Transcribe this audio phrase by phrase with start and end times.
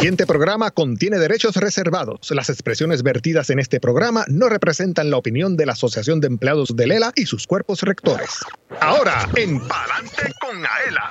[0.00, 2.30] siguiente programa contiene derechos reservados.
[2.30, 6.74] Las expresiones vertidas en este programa no representan la opinión de la Asociación de Empleados
[6.74, 8.30] de Lela y sus cuerpos rectores.
[8.80, 11.10] Ahora, en Palante con Aela.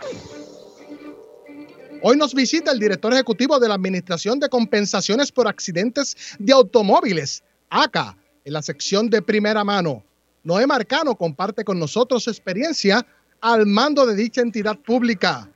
[2.01, 7.43] Hoy nos visita el director ejecutivo de la Administración de Compensaciones por Accidentes de Automóviles,
[7.69, 10.03] ACA, en la sección de primera mano.
[10.43, 13.05] Noé Marcano comparte con nosotros su experiencia
[13.39, 15.47] al mando de dicha entidad pública.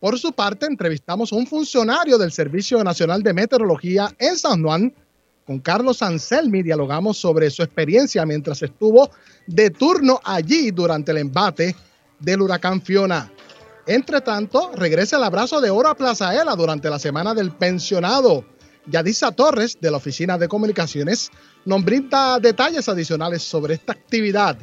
[0.00, 4.94] Por su parte, entrevistamos a un funcionario del Servicio Nacional de Meteorología en San Juan.
[5.44, 9.10] Con Carlos Anselmi dialogamos sobre su experiencia mientras estuvo
[9.48, 11.74] de turno allí durante el embate
[12.20, 13.32] del huracán Fiona.
[13.88, 18.44] Entre tanto, regresa el abrazo de oro a Plazaela durante la semana del pensionado.
[18.86, 21.30] Yadisa Torres, de la Oficina de Comunicaciones,
[21.64, 24.56] nos brinda detalles adicionales sobre esta actividad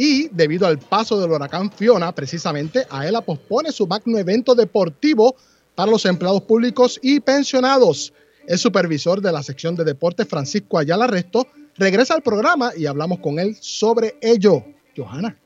[0.00, 5.34] y debido al paso del huracán Fiona, precisamente, AELA pospone su magno evento deportivo
[5.74, 8.12] para los empleados públicos y pensionados.
[8.46, 13.18] El supervisor de la sección de deportes, Francisco Ayala Resto, regresa al programa y hablamos
[13.18, 14.64] con él sobre ello.
[14.96, 15.36] Johanna.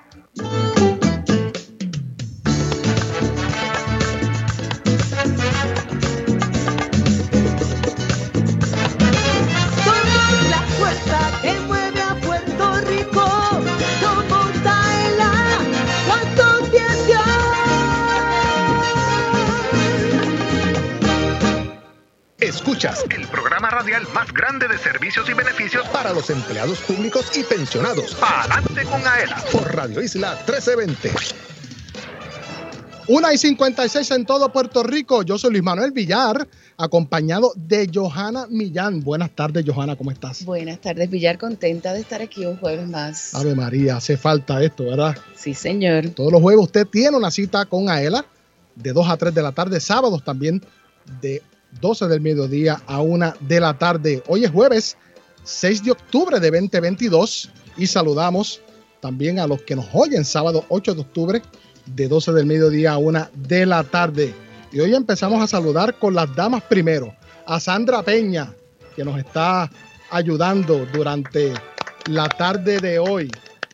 [22.46, 27.44] Escuchas el programa radial más grande de servicios y beneficios para los empleados públicos y
[27.44, 28.16] pensionados.
[28.22, 31.10] Adelante con AELA por Radio Isla 1320.
[33.08, 35.24] Una y 56 en todo Puerto Rico.
[35.24, 39.02] Yo soy Luis Manuel Villar, acompañado de Johanna Millán.
[39.02, 40.46] Buenas tardes, Johanna, ¿cómo estás?
[40.46, 41.40] Buenas tardes, Villar.
[41.40, 43.34] Contenta de estar aquí un jueves más.
[43.34, 45.18] Ave María, hace falta esto, ¿verdad?
[45.36, 46.10] Sí, señor.
[46.10, 48.24] Todos los jueves usted tiene una cita con AELA
[48.76, 50.64] de 2 a 3 de la tarde, sábados también
[51.22, 51.42] de
[51.82, 54.24] 12 del mediodía a 1 de la tarde.
[54.28, 54.98] Hoy es jueves
[55.44, 58.62] 6 de octubre de 2022 y saludamos
[59.02, 61.42] también a los que nos oyen sábado 8 de octubre
[61.86, 64.34] de 12 del mediodía a 1 de la tarde.
[64.72, 67.16] Y hoy empezamos a saludar con las damas primero.
[67.46, 68.54] A Sandra Peña,
[68.96, 69.70] que nos está
[70.10, 71.54] ayudando durante
[72.08, 73.30] la tarde de hoy.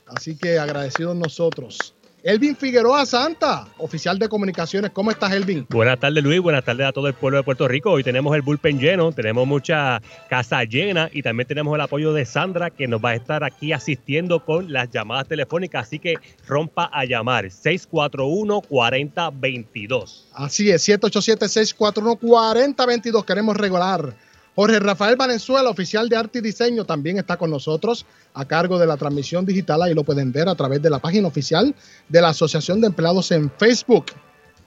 [0.07, 1.95] Así que agradecidos nosotros.
[2.23, 4.91] Elvin Figueroa Santa, oficial de comunicaciones.
[4.91, 5.65] ¿Cómo estás, Elvin?
[5.69, 6.39] Buenas tardes, Luis.
[6.39, 7.89] Buenas tardes a todo el pueblo de Puerto Rico.
[7.89, 9.99] Hoy tenemos el bullpen lleno, tenemos mucha
[10.29, 13.73] casa llena y también tenemos el apoyo de Sandra, que nos va a estar aquí
[13.73, 15.87] asistiendo con las llamadas telefónicas.
[15.87, 20.25] Así que rompa a llamar 641-4022.
[20.33, 23.25] Así es, 787-641-4022.
[23.25, 24.13] Queremos regular
[24.53, 28.85] Jorge Rafael Valenzuela, oficial de arte y diseño, también está con nosotros a cargo de
[28.85, 29.81] la transmisión digital.
[29.81, 31.73] Ahí lo pueden ver a través de la página oficial
[32.09, 34.07] de la Asociación de Empleados en Facebook.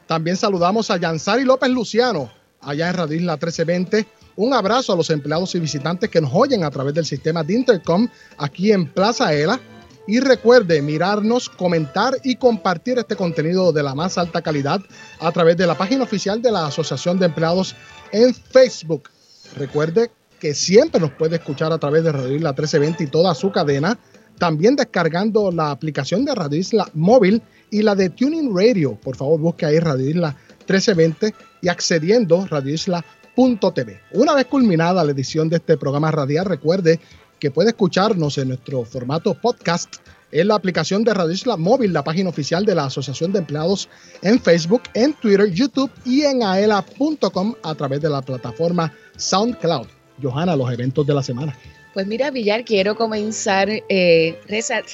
[0.06, 4.06] También saludamos a Yansari López Luciano, allá en Radio Isla 1320.
[4.37, 7.53] Un abrazo a los empleados y visitantes que nos oyen a través del sistema de
[7.53, 8.09] Intercom
[8.39, 9.61] aquí en Plaza Ela.
[10.06, 14.81] Y recuerde mirarnos, comentar y compartir este contenido de la más alta calidad
[15.19, 17.75] a través de la página oficial de la Asociación de Empleados
[18.12, 19.14] en Facebook.
[19.56, 20.10] Recuerde
[20.41, 23.99] que siempre nos puede escuchar a través de Radio Isla 1320 y toda su cadena.
[24.38, 28.99] También descargando la aplicación de Radio Isla móvil y la de Tuning Radio.
[29.00, 34.00] Por favor, busque ahí Radio Isla 1320 y accediendo radioisla.tv.
[34.12, 37.00] Una vez culminada la edición de este programa radial, recuerde
[37.38, 39.97] que puede escucharnos en nuestro formato podcast
[40.34, 43.89] en la aplicación de Radio Isla Móvil, la página oficial de la Asociación de Empleados
[44.21, 49.87] en Facebook, en Twitter, YouTube y en aela.com a través de la plataforma SoundCloud.
[50.21, 51.56] Johanna, los eventos de la semana.
[51.94, 54.37] Pues mira, Villar, quiero comenzar eh,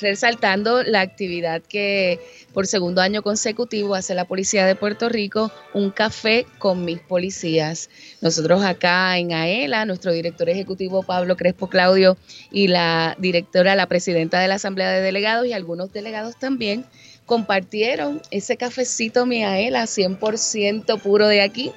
[0.03, 2.21] resaltando la actividad que
[2.53, 7.89] por segundo año consecutivo hace la Policía de Puerto Rico, un café con mis policías.
[8.21, 12.19] Nosotros acá en AELA, nuestro director ejecutivo Pablo Crespo Claudio
[12.53, 16.85] y la directora, la presidenta de la Asamblea de Delegados y algunos delegados también,
[17.25, 21.73] compartieron ese cafecito mi AELA 100% puro de aquí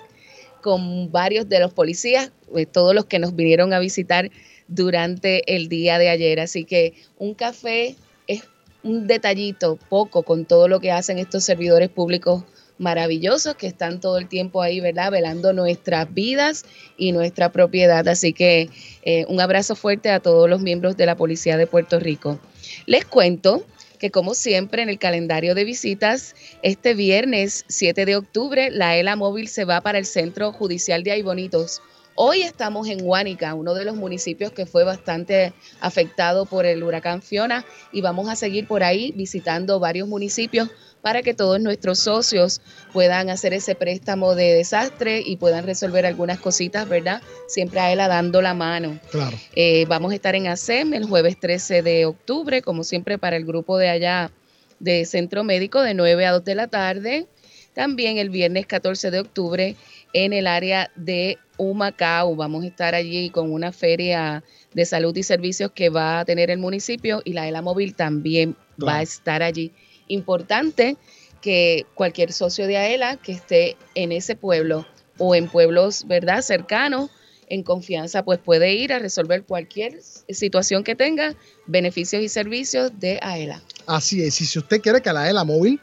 [0.60, 4.30] con varios de los policías, eh, todos los que nos vinieron a visitar
[4.76, 6.40] durante el día de ayer.
[6.40, 7.96] Así que un café
[8.28, 8.44] es
[8.84, 12.44] un detallito, poco, con todo lo que hacen estos servidores públicos
[12.80, 15.12] maravillosos que están todo el tiempo ahí, ¿verdad?
[15.12, 16.66] Velando nuestras vidas
[16.98, 18.08] y nuestra propiedad.
[18.08, 18.70] Así que
[19.04, 22.40] eh, un abrazo fuerte a todos los miembros de la Policía de Puerto Rico.
[22.86, 23.66] Les cuento
[24.00, 29.16] que como siempre en el calendario de visitas, este viernes 7 de octubre, la ELA
[29.16, 31.82] móvil se va para el Centro Judicial de Aybonitos.
[32.16, 37.24] Hoy estamos en Huánica, uno de los municipios que fue bastante afectado por el huracán
[37.24, 40.70] Fiona, y vamos a seguir por ahí visitando varios municipios
[41.02, 42.62] para que todos nuestros socios
[42.94, 47.22] puedan hacer ese préstamo de desastre y puedan resolver algunas cositas, ¿verdad?
[47.48, 49.00] Siempre a él dando la mano.
[49.10, 49.36] Claro.
[49.56, 53.46] Eh, vamos a estar en ASEM el jueves 13 de octubre, como siempre para el
[53.46, 54.32] grupo de allá
[54.80, 57.28] de Centro Médico de 9 a 2 de la tarde.
[57.74, 59.76] También el viernes 14 de octubre
[60.14, 62.36] en el área de Humacao.
[62.36, 64.44] Vamos a estar allí con una feria
[64.74, 68.56] de salud y servicios que va a tener el municipio y la ELA Móvil también
[68.82, 69.72] va a estar allí
[70.08, 70.98] importante
[71.42, 74.88] que cualquier socio de AELA que esté en ese pueblo
[75.18, 77.12] o en pueblos, ¿verdad?, cercanos,
[77.50, 81.36] en confianza, pues puede ir a resolver cualquier situación que tenga,
[81.68, 83.62] beneficios y servicios de AELA.
[83.86, 85.80] Así es, y si usted quiere que la AELA móvil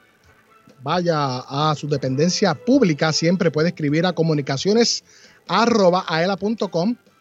[0.83, 5.05] vaya a su dependencia pública, siempre puede escribir a comunicaciones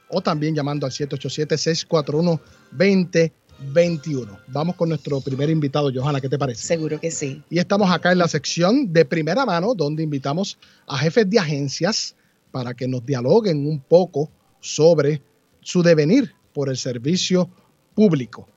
[0.09, 2.41] o también llamando al 787 641
[2.71, 3.33] 20
[3.73, 4.39] 21.
[4.47, 6.65] Vamos con nuestro primer invitado, Johanna, ¿qué te parece?
[6.65, 7.43] Seguro que sí.
[7.49, 10.57] Y estamos acá en la sección de primera mano, donde invitamos
[10.87, 12.15] a jefes de agencias
[12.51, 14.29] para que nos dialoguen un poco
[14.61, 15.21] sobre
[15.61, 17.49] su devenir por el servicio
[17.93, 18.47] público.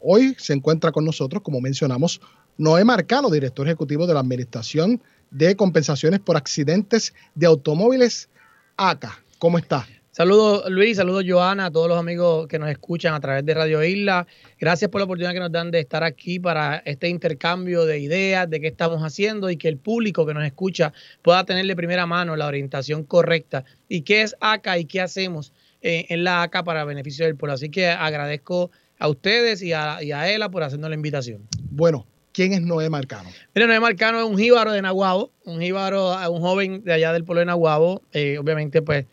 [0.00, 2.20] Hoy se encuentra con nosotros, como mencionamos,
[2.56, 5.00] Noé Marcano, director ejecutivo de la Administración
[5.30, 8.28] de Compensaciones por Accidentes de Automóviles
[8.76, 9.22] ACA.
[9.38, 9.86] ¿Cómo está?
[10.10, 13.84] Saludos Luis, saludos Joana, a todos los amigos que nos escuchan a través de Radio
[13.84, 14.26] Isla.
[14.58, 18.50] Gracias por la oportunidad que nos dan de estar aquí para este intercambio de ideas,
[18.50, 20.92] de qué estamos haciendo y que el público que nos escucha
[21.22, 25.52] pueda tener de primera mano la orientación correcta y qué es ACA y qué hacemos
[25.80, 27.54] eh, en la ACA para beneficio del pueblo.
[27.54, 28.70] Así que agradezco
[29.00, 31.48] a ustedes y a, y a ELA por hacernos la invitación.
[31.70, 33.28] Bueno, ¿Quién es Noé Marcano?
[33.54, 37.24] Mira, Noé Marcano es un jíbaro de Nahuabo, un jíbaro, un joven de allá del
[37.24, 38.02] pueblo de Nahuabo.
[38.12, 39.06] Eh, obviamente, pues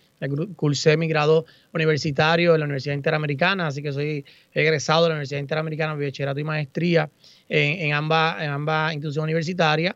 [0.55, 5.39] cursé mi grado universitario en la Universidad Interamericana, así que soy egresado de la Universidad
[5.39, 7.09] Interamericana, bachillerato y maestría
[7.49, 9.95] en, ambas, en ambas instituciones universitarias.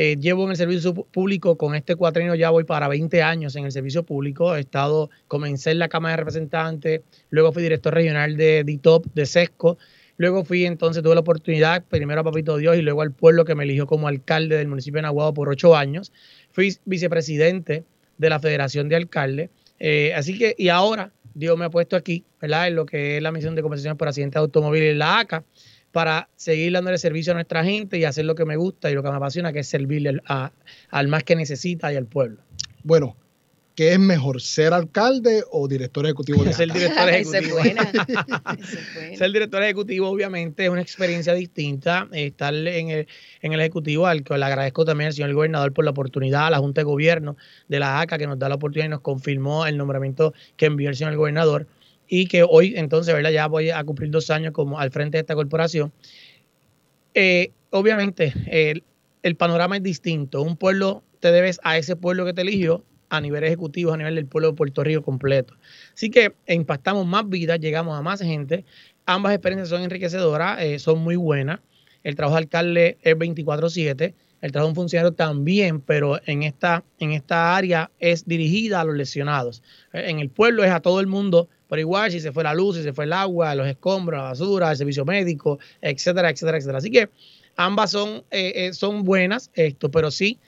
[0.00, 3.64] Eh, llevo en el servicio público con este cuatrienio, ya voy para 20 años en
[3.64, 4.54] el servicio público.
[4.54, 7.00] He estado, comencé en la Cámara de Representantes,
[7.30, 9.76] luego fui director regional de DITOP, de SESCO.
[10.16, 13.56] Luego fui entonces, tuve la oportunidad, primero a Papito Dios y luego al pueblo que
[13.56, 16.12] me eligió como alcalde del municipio de Nahuatl por ocho años.
[16.52, 17.82] Fui vicepresidente
[18.18, 19.50] de la Federación de Alcaldes.
[19.80, 22.68] Eh, así que, y ahora Dios me ha puesto aquí, ¿verdad?
[22.68, 25.42] En lo que es la misión de compensación por accidentes de automóviles en la ACA,
[25.92, 29.02] para seguir dándole servicio a nuestra gente y hacer lo que me gusta y lo
[29.02, 30.20] que me apasiona, que es servirle
[30.90, 32.38] al más que necesita y al pueblo.
[32.82, 33.16] Bueno,
[33.78, 37.58] ¿qué es mejor, ser alcalde o director ejecutivo de Ser director ejecutivo.
[39.16, 42.08] ser director ejecutivo, obviamente, es una experiencia distinta.
[42.12, 43.06] Estar en el,
[43.40, 46.50] en el ejecutivo, al que le agradezco también al señor gobernador por la oportunidad, a
[46.50, 47.36] la Junta de Gobierno
[47.68, 50.88] de la ACA, que nos da la oportunidad y nos confirmó el nombramiento que envió
[50.88, 51.68] el señor gobernador.
[52.08, 53.30] Y que hoy, entonces, ¿verdad?
[53.30, 55.92] ya voy a cumplir dos años como al frente de esta corporación.
[57.14, 58.32] Eh, obviamente,
[59.22, 60.42] el, panorama es distinto.
[60.42, 64.14] Un pueblo, te debes a ese pueblo que te eligió a nivel ejecutivo, a nivel
[64.14, 65.54] del pueblo de Puerto Rico completo.
[65.94, 68.64] Así que impactamos más vidas, llegamos a más gente.
[69.06, 71.60] Ambas experiencias son enriquecedoras, eh, son muy buenas.
[72.04, 76.84] El trabajo de alcalde es 24/7, el trabajo de un funcionario también, pero en esta,
[77.00, 79.62] en esta área es dirigida a los lesionados.
[79.92, 82.76] En el pueblo es a todo el mundo por igual, si se fue la luz,
[82.76, 86.78] si se fue el agua, los escombros, la basura, el servicio médico, etcétera, etcétera, etcétera.
[86.78, 87.10] Así que
[87.56, 90.38] ambas son, eh, son buenas, esto, pero sí,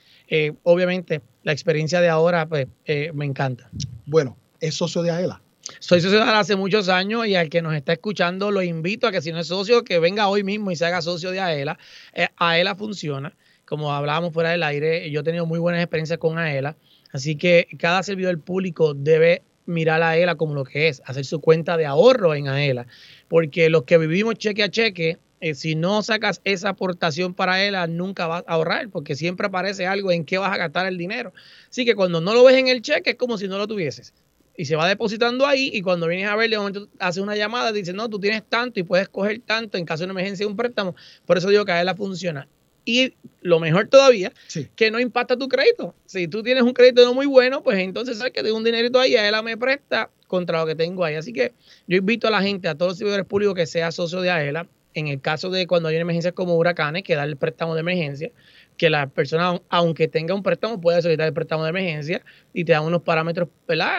[0.63, 3.69] obviamente la experiencia de ahora pues, eh, me encanta.
[4.05, 5.41] Bueno, ¿es socio de AELA?
[5.79, 9.07] Soy socio de AELA hace muchos años y al que nos está escuchando lo invito
[9.07, 11.39] a que si no es socio, que venga hoy mismo y se haga socio de
[11.39, 11.77] AELA.
[12.13, 13.35] Eh, AELA funciona,
[13.65, 16.75] como hablábamos fuera del aire, yo he tenido muy buenas experiencias con AELA,
[17.11, 21.39] así que cada servidor público debe mirar a AELA como lo que es, hacer su
[21.39, 22.87] cuenta de ahorro en AELA,
[23.27, 27.75] porque los que vivimos cheque a cheque, eh, si no sacas esa aportación para él,
[27.95, 31.33] nunca vas a ahorrar, porque siempre aparece algo en qué vas a gastar el dinero.
[31.69, 34.13] Así que cuando no lo ves en el cheque es como si no lo tuvieses.
[34.55, 37.71] Y se va depositando ahí y cuando vienes a ver, de momento hace una llamada,
[37.71, 40.51] dice, no, tú tienes tanto y puedes coger tanto en caso de una emergencia de
[40.51, 40.95] un préstamo.
[41.25, 42.47] Por eso digo que a él la funciona.
[42.83, 44.31] Y lo mejor todavía,
[44.75, 45.95] que no impacta tu crédito.
[46.05, 48.99] Si tú tienes un crédito no muy bueno, pues entonces sabes que tengo un dinerito
[48.99, 51.15] ahí, a él me presta contra lo que tengo ahí.
[51.15, 51.53] Así que
[51.87, 54.67] yo invito a la gente, a todos los servidores públicos que sea socio de AELA,
[54.93, 58.31] en el caso de cuando hay emergencias como huracanes, que da el préstamo de emergencia,
[58.77, 62.23] que la persona, aunque tenga un préstamo, puede solicitar el préstamo de emergencia
[62.53, 63.47] y te da unos parámetros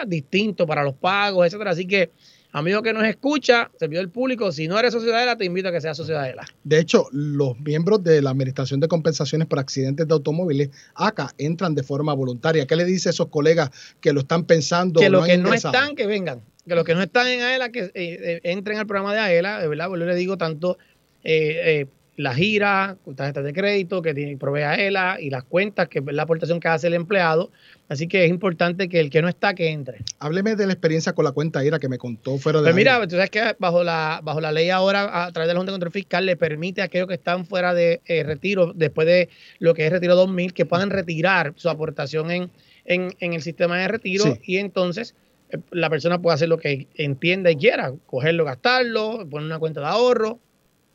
[0.07, 1.71] distintos para los pagos, etcétera.
[1.71, 2.11] Así que
[2.55, 5.97] Amigo que nos escucha, servidor público, si no eres sociedadela, te invito a que seas
[5.97, 6.45] sociedadela.
[6.63, 11.73] De hecho, los miembros de la Administración de Compensaciones por Accidentes de Automóviles, acá, entran
[11.73, 12.67] de forma voluntaria.
[12.67, 14.99] ¿Qué le dice a esos colegas que lo están pensando?
[14.99, 16.41] Que los que no están, que vengan.
[16.67, 19.59] Que los que no están en AELA, que eh, eh, entren al programa de AELA,
[19.59, 20.77] de verdad, pues yo le digo tanto
[21.23, 25.99] eh, la gira, tarjetas de crédito que tiene, provee a ELA y las cuentas, que
[25.99, 27.49] es la aportación que hace el empleado.
[27.93, 29.99] Así que es importante que el que no está, que entre.
[30.17, 32.99] Hábleme de la experiencia con la cuenta IRA que me contó fuera de Pues mira,
[33.07, 35.75] tú sabes que bajo la, bajo la ley ahora, a través de la Junta de
[35.75, 39.75] Control Fiscal, le permite a aquellos que están fuera de eh, retiro, después de lo
[39.75, 42.49] que es retiro 2000, que puedan retirar su aportación en,
[42.85, 45.13] en, el sistema de retiro y entonces
[45.51, 49.81] eh, la persona puede hacer lo que entienda y quiera, cogerlo, gastarlo, poner una cuenta
[49.81, 50.39] de ahorro,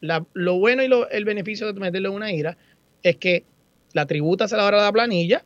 [0.01, 2.59] lo bueno y el beneficio de meterlo en una IRA
[3.05, 3.45] es que
[3.93, 5.45] la tributas a la hora de la planilla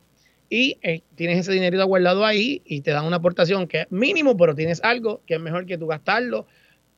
[0.54, 4.36] y eh, tienes ese dinerito guardado ahí y te dan una aportación que es mínimo,
[4.36, 6.46] pero tienes algo que es mejor que tú gastarlo.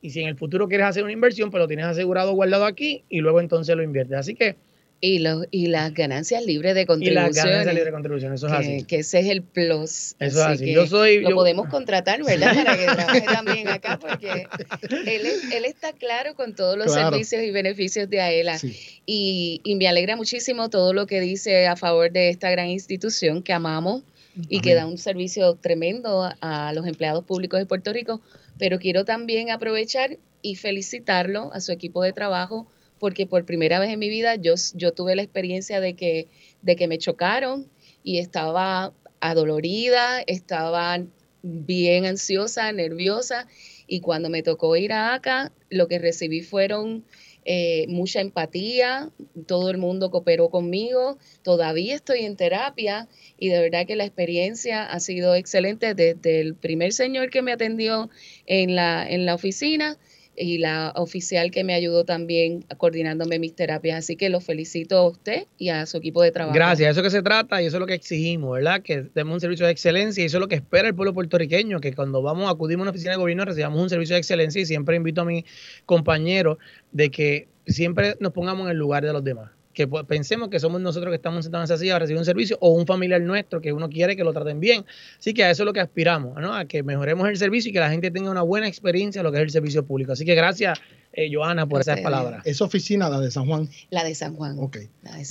[0.01, 3.05] Y si en el futuro quieres hacer una inversión, pues lo tienes asegurado guardado aquí
[3.07, 4.17] y luego entonces lo inviertes.
[4.17, 4.57] Así que
[5.01, 7.23] y, los, y las ganancias libres de contribución.
[7.23, 8.83] Y las ganancias libres de contribución, eso es que, así.
[8.83, 10.15] Que ese es el plus.
[10.19, 10.73] Eso es así.
[10.73, 12.55] Yo soy, lo podemos contratar, ¿verdad?
[12.55, 14.47] Para que trabaje también acá, porque
[14.89, 15.21] él,
[15.53, 18.57] él está claro con todos los servicios y beneficios de AELA.
[19.05, 23.43] Y, y me alegra muchísimo todo lo que dice a favor de esta gran institución
[23.43, 24.03] que amamos
[24.49, 28.21] y que da un servicio tremendo a los empleados públicos de Puerto Rico.
[28.57, 32.67] Pero quiero también aprovechar y felicitarlo a su equipo de trabajo
[32.99, 36.27] porque por primera vez en mi vida yo, yo tuve la experiencia de que,
[36.61, 37.67] de que me chocaron
[38.03, 41.03] y estaba adolorida, estaba
[41.41, 43.47] bien ansiosa, nerviosa
[43.87, 47.05] y cuando me tocó ir a acá, lo que recibí fueron
[47.47, 49.11] eh, mucha empatía,
[49.45, 54.83] todo el mundo cooperó conmigo, todavía estoy en terapia y de verdad que la experiencia
[54.83, 58.09] ha sido excelente desde el primer señor que me atendió
[58.47, 59.99] en la, en la oficina
[60.37, 63.99] y la oficial que me ayudó también coordinándome mis terapias.
[63.99, 66.55] Así que los felicito a usted y a su equipo de trabajo.
[66.55, 68.81] Gracias, eso que se trata y eso es lo que exigimos, ¿verdad?
[68.81, 71.79] Que demos un servicio de excelencia y eso es lo que espera el pueblo puertorriqueño,
[71.79, 74.65] que cuando vamos, acudimos a una oficina de gobierno recibamos un servicio de excelencia y
[74.65, 75.45] siempre invito a mis
[75.85, 76.57] compañeros
[76.91, 80.81] de que siempre nos pongamos en el lugar de los demás que pensemos que somos
[80.81, 83.61] nosotros que estamos sentados en esa silla a recibir un servicio o un familiar nuestro
[83.61, 84.85] que uno quiere que lo traten bien.
[85.19, 86.55] Así que a eso es lo que aspiramos, ¿no?
[86.55, 89.31] a que mejoremos el servicio y que la gente tenga una buena experiencia en lo
[89.31, 90.13] que es el servicio público.
[90.13, 90.79] Así que gracias,
[91.15, 92.45] eh, Joana, por esas palabras.
[92.45, 93.69] ¿Es oficina la de San Juan?
[93.89, 94.57] La de San Juan.
[94.59, 94.77] Ok.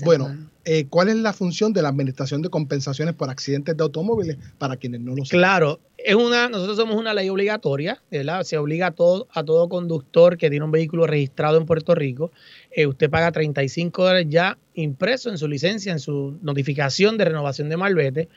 [0.02, 4.38] bueno, eh, ¿cuál es la función de la Administración de Compensaciones por Accidentes de Automóviles
[4.56, 5.40] para quienes no lo saben?
[5.40, 8.44] Claro, es una, nosotros somos una ley obligatoria, ¿verdad?
[8.44, 12.32] Se obliga a todo, a todo conductor que tiene un vehículo registrado en Puerto Rico.
[12.70, 17.68] Eh, usted paga 35 dólares ya impreso en su licencia, en su notificación de renovación
[17.68, 18.28] de malvete,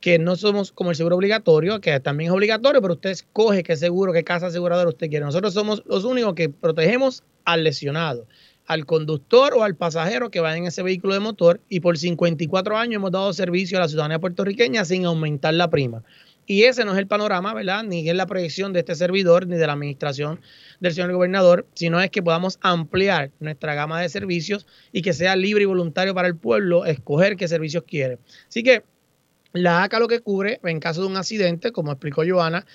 [0.00, 3.76] que no somos como el seguro obligatorio, que también es obligatorio, pero usted escoge qué
[3.76, 5.24] seguro, qué casa aseguradora usted quiere.
[5.24, 8.26] Nosotros somos los únicos que protegemos al lesionado
[8.70, 12.76] al conductor o al pasajero que va en ese vehículo de motor y por 54
[12.76, 16.04] años hemos dado servicio a la ciudadanía puertorriqueña sin aumentar la prima.
[16.46, 17.82] Y ese no es el panorama, ¿verdad?
[17.82, 20.40] Ni es la proyección de este servidor ni de la administración
[20.78, 25.34] del señor gobernador, sino es que podamos ampliar nuestra gama de servicios y que sea
[25.34, 28.18] libre y voluntario para el pueblo escoger qué servicios quiere.
[28.48, 28.84] Así que
[29.52, 32.66] la ACA lo que cubre, en caso de un accidente, como explicó Joana,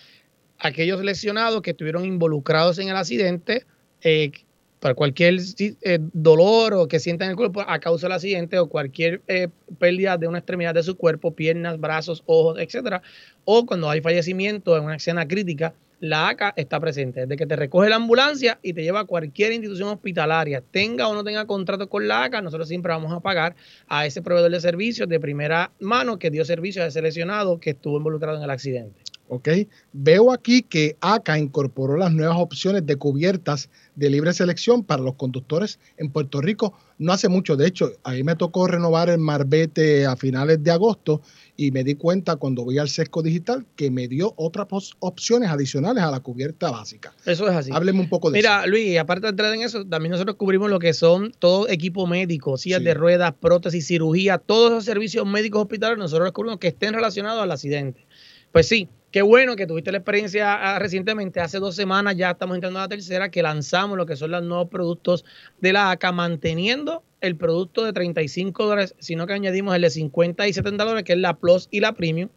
[0.59, 3.65] aquellos lesionados que estuvieron involucrados en el accidente,
[4.01, 4.31] eh,
[4.79, 8.67] para cualquier eh, dolor o que sientan en el cuerpo a causa del accidente o
[8.67, 9.47] cualquier eh,
[9.79, 13.01] pérdida de una extremidad de su cuerpo, piernas, brazos, ojos, etcétera,
[13.45, 15.73] o cuando hay fallecimiento en una escena crítica,
[16.09, 17.21] la ACA está presente.
[17.21, 21.13] Desde que te recoge la ambulancia y te lleva a cualquier institución hospitalaria, tenga o
[21.13, 23.55] no tenga contrato con la ACA, nosotros siempre vamos a pagar
[23.87, 27.71] a ese proveedor de servicios de primera mano que dio servicio a ese lesionado que
[27.71, 29.01] estuvo involucrado en el accidente.
[29.27, 29.49] ¿ok?
[29.93, 35.15] Veo aquí que ACA incorporó las nuevas opciones de cubiertas de libre selección para los
[35.15, 37.55] conductores en Puerto Rico no hace mucho.
[37.55, 41.21] De hecho, a mí me tocó renovar el Marbete a finales de agosto
[41.57, 44.67] y me di cuenta cuando voy al sesco digital que me dio otras
[44.99, 47.13] opciones adicionales a la cubierta básica.
[47.25, 47.71] Eso es así.
[47.73, 48.47] Hábleme un poco de eso.
[48.47, 52.07] Mira, Luis, aparte de entrar en eso, también nosotros cubrimos lo que son todo equipo
[52.07, 56.67] médico, sillas de ruedas, prótesis, cirugía, todos esos servicios médicos hospitalarios, nosotros los cubrimos que
[56.67, 58.05] estén relacionados al accidente.
[58.51, 62.55] Pues sí, Qué bueno que tuviste la experiencia ah, recientemente, hace dos semanas ya estamos
[62.55, 65.23] entrando a la tercera, que lanzamos lo que son los nuevos productos
[65.61, 70.49] de la ACA, manteniendo el producto de 35 dólares, sino que añadimos el de 50
[70.49, 72.27] y 70 dólares, que es la Plus y la Premium.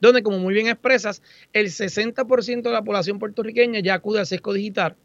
[0.00, 4.54] Donde, como muy bien expresas, el 60% de la población puertorriqueña ya acude al sesco
[4.54, 4.96] digital,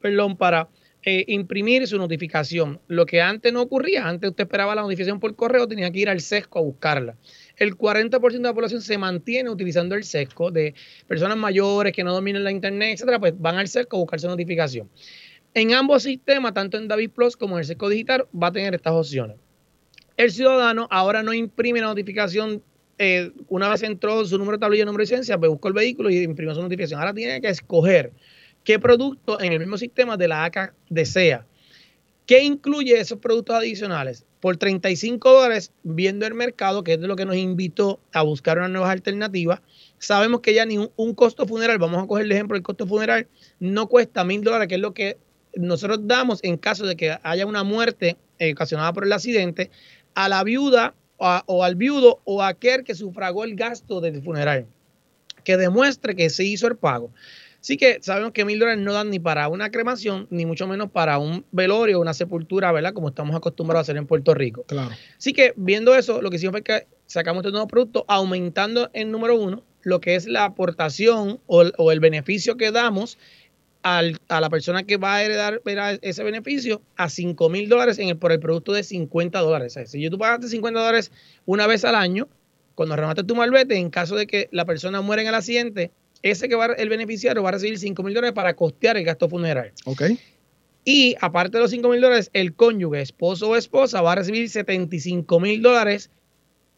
[0.00, 0.68] perdón, para
[1.04, 2.80] eh, imprimir su notificación.
[2.88, 6.08] Lo que antes no ocurría, antes usted esperaba la notificación por correo, tenía que ir
[6.08, 7.14] al sesco a buscarla.
[7.56, 10.74] El 40% de la población se mantiene utilizando el sesco de
[11.06, 14.88] personas mayores que no dominan la internet, etcétera, pues van al sesco a buscarse notificación.
[15.54, 18.74] En ambos sistemas, tanto en David Plus como en el sesco digital, va a tener
[18.74, 19.36] estas opciones.
[20.16, 22.62] El ciudadano ahora no imprime la notificación
[22.98, 26.10] eh, una vez entró su número de tablilla, número de licencia, pues buscó el vehículo
[26.10, 27.00] y imprimió su notificación.
[27.00, 28.12] Ahora tiene que escoger
[28.62, 31.46] qué producto en el mismo sistema de la ACA desea.
[32.26, 34.24] ¿Qué incluye esos productos adicionales?
[34.40, 38.58] Por 35 dólares, viendo el mercado, que es de lo que nos invitó a buscar
[38.58, 39.60] una nueva alternativa,
[39.98, 43.26] sabemos que ya ni un, costo funeral, vamos a coger el ejemplo, el costo funeral
[43.60, 45.18] no cuesta mil dólares, que es lo que
[45.54, 49.70] nosotros damos en caso de que haya una muerte eh, ocasionada por el accidente
[50.14, 54.66] a la viuda o, al viudo o a aquel que sufragó el gasto del funeral,
[55.44, 57.10] que demuestre que se hizo el pago.
[57.64, 60.90] Así que sabemos que mil dólares no dan ni para una cremación, ni mucho menos
[60.90, 62.92] para un velorio o una sepultura, ¿verdad?
[62.92, 64.64] Como estamos acostumbrados a hacer en Puerto Rico.
[64.64, 64.90] Claro.
[65.16, 69.10] Así que viendo eso, lo que hicimos fue que sacamos este nuevo producto aumentando en
[69.10, 73.16] número uno lo que es la aportación o, o el beneficio que damos
[73.82, 75.62] a la persona que va a heredar
[76.02, 79.78] ese beneficio a 5 mil dólares por el producto de 50 dólares.
[79.86, 81.12] si yo tú pagaste 50 dólares
[81.46, 82.28] una vez al año,
[82.74, 85.90] cuando remates tu malvete, en caso de que la persona muera en el accidente,
[86.24, 89.28] ese que va el beneficiario va a recibir 5 mil dólares para costear el gasto
[89.28, 89.72] funeral.
[89.84, 90.02] Ok.
[90.84, 94.48] Y aparte de los 5 mil dólares, el cónyuge, esposo o esposa, va a recibir
[94.48, 96.10] 75 mil dólares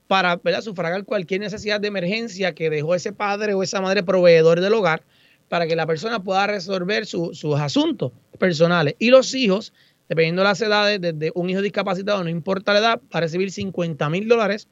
[0.08, 4.74] para sufragar cualquier necesidad de emergencia que dejó ese padre o esa madre proveedor del
[4.74, 5.02] hogar
[5.48, 8.96] para que la persona pueda resolver sus asuntos personales.
[8.98, 9.72] Y los hijos,
[10.08, 13.52] dependiendo de las edades, desde un hijo discapacitado, no importa la edad, va a recibir
[13.52, 14.66] 50 mil dólares.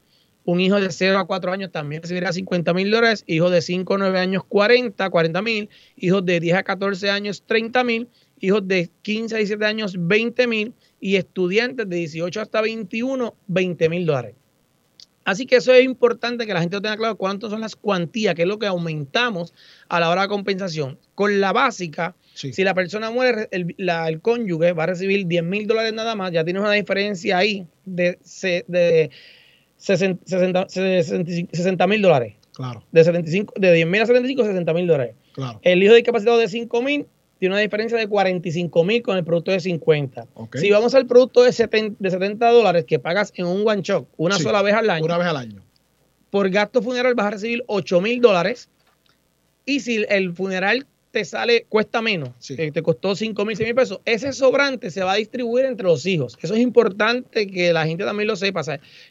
[0.45, 3.23] Un hijo de 0 a 4 años también recibirá 50 mil dólares.
[3.25, 5.69] Hijos de 5 a 9 años, 40, 40 mil.
[5.97, 8.07] Hijos de 10 a 14 años, 30 mil.
[8.39, 10.73] Hijos de 15 a 17 años, 20 mil.
[10.99, 14.35] Y estudiantes de 18 hasta 21, 20 mil dólares.
[15.25, 18.43] Así que eso es importante que la gente tenga claro cuántas son las cuantías, que
[18.43, 19.55] es lo que aumentamos
[19.89, 20.99] a la hora de compensación.
[21.15, 25.93] Con la básica, si la persona muere, el, cónyuge va a recibir 10 mil dólares
[25.93, 28.19] nada más, ya tienes una diferencia ahí de,
[28.67, 29.09] de
[29.85, 32.35] 60 mil dólares.
[32.53, 32.83] Claro.
[32.91, 35.15] De, 75, de 10 mil a 75, 60 mil dólares.
[35.33, 35.59] Claro.
[35.61, 37.05] El hijo discapacitado de 5 mil
[37.37, 40.27] tiene una diferencia de 45 mil con el producto de 50.
[40.53, 44.07] Si vamos al producto de 70, de 70 dólares que pagas en un one shot
[44.17, 45.05] una sola vez al año.
[45.05, 45.61] Una vez al año.
[46.29, 48.69] Por gasto funeral vas a recibir 8 mil dólares.
[49.65, 54.01] Y si el funeral te sale, cuesta menos, te costó 5 mil, 6 mil pesos,
[54.03, 56.37] ese sobrante se va a distribuir entre los hijos.
[56.41, 58.63] Eso es importante que la gente también lo sepa,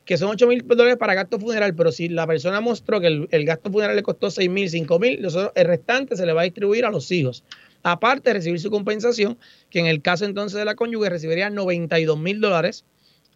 [0.04, 3.44] que son 8 mil dólares para gasto funeral, pero si la persona mostró que el,
[3.46, 6.84] gasto funeral le costó 6 mil, 5 mil, el restante se le va a distribuir
[6.84, 7.42] a los hijos.
[7.82, 9.38] Aparte de recibir su compensación,
[9.70, 12.84] que en el caso entonces de la cónyuge recibiría 92 mil dólares,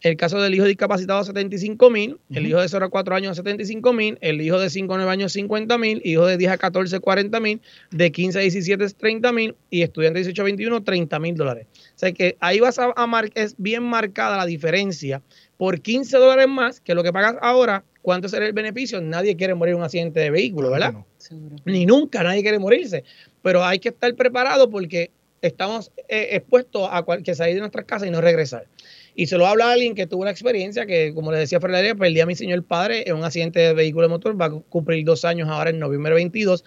[0.01, 3.93] el caso del hijo discapacitado 75 mil, el hijo de 0 a 4 años 75
[3.93, 6.99] mil, el hijo de 5 a 9 años 50 mil, hijo de 10 a 14
[6.99, 11.19] 40 mil, de 15 a 17 30 mil y estudiante de 18 a 21 30
[11.19, 11.67] mil dólares.
[11.73, 15.21] O sea que ahí vas a, marcar, es bien marcada la diferencia
[15.57, 17.83] por 15 dólares más que lo que pagas ahora.
[18.01, 19.01] ¿Cuánto será el beneficio?
[19.01, 20.95] Nadie quiere morir en un accidente de vehículo, ¿verdad?
[21.65, 23.03] Ni nunca nadie quiere morirse
[23.41, 28.07] pero hay que estar preparado porque estamos eh, expuestos a que salir de nuestras casas
[28.07, 28.65] y no regresar.
[29.19, 31.93] Y se lo habla a alguien que tuvo una experiencia que, como le decía Ferreira,
[31.93, 35.03] perdí a mi señor padre en un accidente de vehículo de motor, va a cumplir
[35.03, 36.63] dos años ahora en noviembre 22,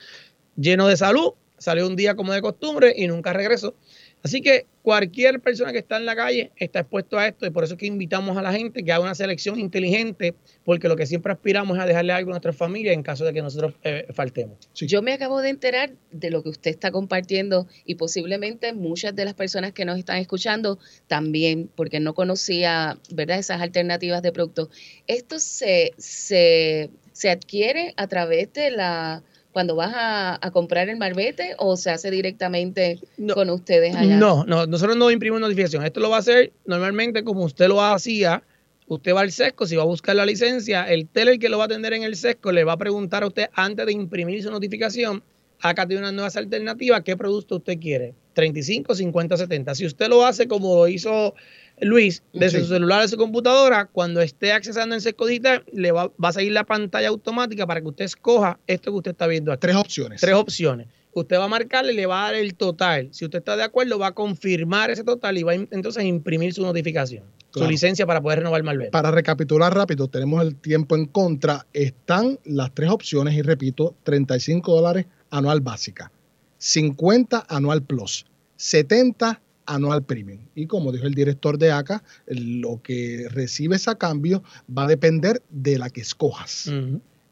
[0.58, 3.74] lleno de salud, salió un día como de costumbre y nunca regresó.
[4.22, 7.64] Así que cualquier persona que está en la calle está expuesto a esto y por
[7.64, 11.06] eso es que invitamos a la gente que haga una selección inteligente, porque lo que
[11.06, 14.06] siempre aspiramos es a dejarle algo a nuestra familia en caso de que nosotros eh,
[14.12, 14.58] faltemos.
[14.74, 19.24] Yo me acabo de enterar de lo que usted está compartiendo y posiblemente muchas de
[19.24, 23.38] las personas que nos están escuchando también, porque no conocía ¿verdad?
[23.38, 24.68] esas alternativas de productos.
[25.06, 31.54] Esto se, se, se adquiere a través de la cuando vas a, comprar el marbete
[31.58, 32.98] o se hace directamente
[33.34, 34.16] con ustedes allá?
[34.16, 35.84] No, no, nosotros no imprimimos notificación.
[35.84, 38.42] Esto lo va a hacer normalmente como usted lo hacía.
[38.88, 41.64] Usted va al sesco, si va a buscar la licencia, el teller que lo va
[41.64, 44.50] a atender en el sesco le va a preguntar a usted antes de imprimir su
[44.50, 45.22] notificación,
[45.60, 48.14] acá tiene unas nuevas alternativas, ¿qué producto usted quiere?
[48.34, 49.74] 35, 50, 70.
[49.76, 51.34] Si usted lo hace como lo hizo
[51.82, 56.12] Luis, desde su celular, de su computadora, cuando esté accesando en Sesco Digital, le va,
[56.22, 59.60] a salir la pantalla automática para que usted escoja esto que usted está viendo aquí.
[59.60, 60.20] Tres opciones.
[60.20, 60.86] Tres opciones.
[61.14, 63.08] Usted va a marcarle y le va a dar el total.
[63.10, 66.04] Si usted está de acuerdo, va a confirmar ese total y va a, entonces a
[66.04, 68.90] imprimir su notificación, su licencia para poder renovar malvete.
[68.90, 71.66] Para recapitular rápido, tenemos el tiempo en contra.
[71.74, 76.10] Están las tres opciones y repito, 35 dólares anual básica,
[76.58, 78.24] 50 anual plus,
[78.56, 79.42] 70
[79.74, 80.40] anual premium.
[80.54, 85.42] Y como dijo el director de ACA, lo que recibes a cambio va a depender
[85.50, 86.70] de la que escojas.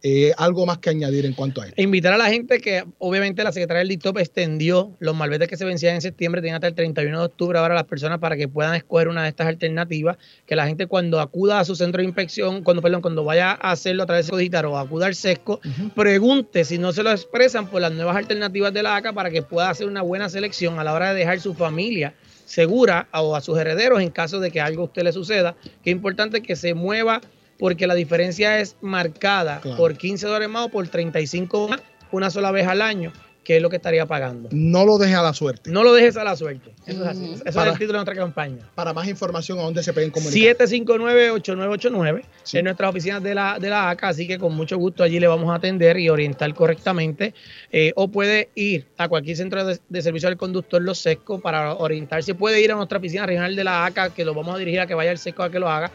[0.03, 1.81] Eh, algo más que añadir en cuanto a esto.
[1.81, 5.66] Invitar a la gente que obviamente la Secretaría del DITOP extendió los malvetes que se
[5.66, 8.74] vencían en septiembre, tienen hasta el 31 de octubre ahora las personas para que puedan
[8.74, 12.62] escoger una de estas alternativas, que la gente cuando acuda a su centro de inspección,
[12.62, 15.61] cuando perdón, cuando vaya a hacerlo a través de digital o acuda al SESCO,
[15.94, 19.42] pregunte si no se lo expresan por las nuevas alternativas de la ACA para que
[19.42, 22.14] pueda hacer una buena selección a la hora de dejar su familia
[22.50, 25.90] segura o a sus herederos en caso de que algo a usted le suceda, que
[25.90, 27.20] es importante que se mueva
[27.60, 32.50] porque la diferencia es marcada por 15 dólares más o por 35 más una sola
[32.50, 33.12] vez al año,
[33.44, 34.48] que es lo que estaría pagando.
[34.53, 35.70] No lo dejes a la suerte.
[35.70, 36.72] No lo dejes a la suerte.
[36.87, 37.35] Eso es así.
[37.44, 38.68] Eso es el título de nuestra campaña.
[38.74, 40.57] Para más información, ¿a dónde se pueden comunicar?
[40.57, 42.22] 759-8989
[42.53, 45.26] en nuestras oficinas de la, de la ACA, así que con mucho gusto allí le
[45.26, 47.35] vamos a atender y orientar correctamente.
[47.72, 52.35] Eh, o puede ir a cualquier centro de, servicio al conductor Los Sesco para orientarse.
[52.35, 54.87] Puede ir a nuestra oficina regional de la ACA, que lo vamos a dirigir a
[54.87, 55.90] que vaya al Sesco a que lo haga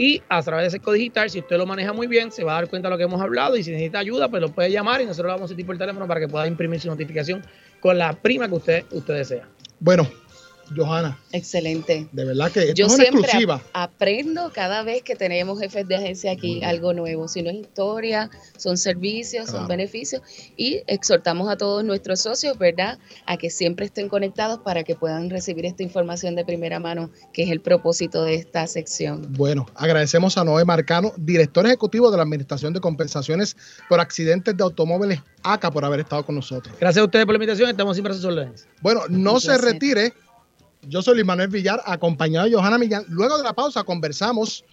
[0.00, 2.54] y a través de Sesco Digital, si usted lo maneja muy bien, se va a
[2.54, 5.02] dar cuenta de lo que hemos hablado y si necesita ayuda, pues lo puede llamar
[5.02, 7.44] y nosotros le vamos a tipo el teléfono para que pueda imprimir su notificación
[7.80, 9.46] con la prima que usted, usted desea.
[9.78, 10.08] Bueno,
[10.76, 11.18] Johanna.
[11.32, 12.08] Excelente.
[12.12, 13.62] De verdad que Yo es siempre exclusiva.
[13.72, 17.28] aprendo cada vez que tenemos jefes de agencia aquí algo nuevo.
[17.28, 20.22] Si no es historia, son servicios, son beneficios.
[20.56, 25.30] Y exhortamos a todos nuestros socios, ¿verdad?, a que siempre estén conectados para que puedan
[25.30, 29.26] recibir esta información de primera mano, que es el propósito de esta sección.
[29.32, 33.56] Bueno, agradecemos a Noé Marcano, director ejecutivo de la Administración de Compensaciones
[33.88, 36.74] por Accidentes de Automóviles ACA, por haber estado con nosotros.
[36.78, 37.70] Gracias a ustedes por la invitación.
[37.70, 38.68] Estamos siempre a sus órdenes.
[38.82, 40.12] Bueno, no se retire
[40.82, 43.04] yo soy Luis Manuel Villar, acompañado de Johanna Millán.
[43.08, 44.64] Luego de la pausa conversamos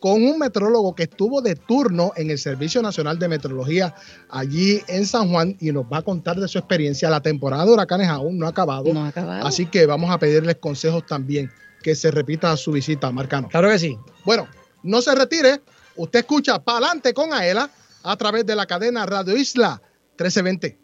[0.00, 3.94] con un metrólogo que estuvo de turno en el Servicio Nacional de Meteorología
[4.28, 7.08] allí en San Juan y nos va a contar de su experiencia.
[7.08, 8.92] La temporada de huracanes aún no ha acabado.
[8.92, 9.46] No ha acabado.
[9.46, 11.50] Así que vamos a pedirles consejos también
[11.82, 13.48] que se repita su visita, Marcano.
[13.48, 13.96] Claro que sí.
[14.24, 14.46] Bueno,
[14.82, 15.62] no se retire.
[15.96, 17.70] Usted escucha Pa'lante con Aela
[18.02, 19.80] a través de la cadena Radio Isla
[20.18, 20.83] 1320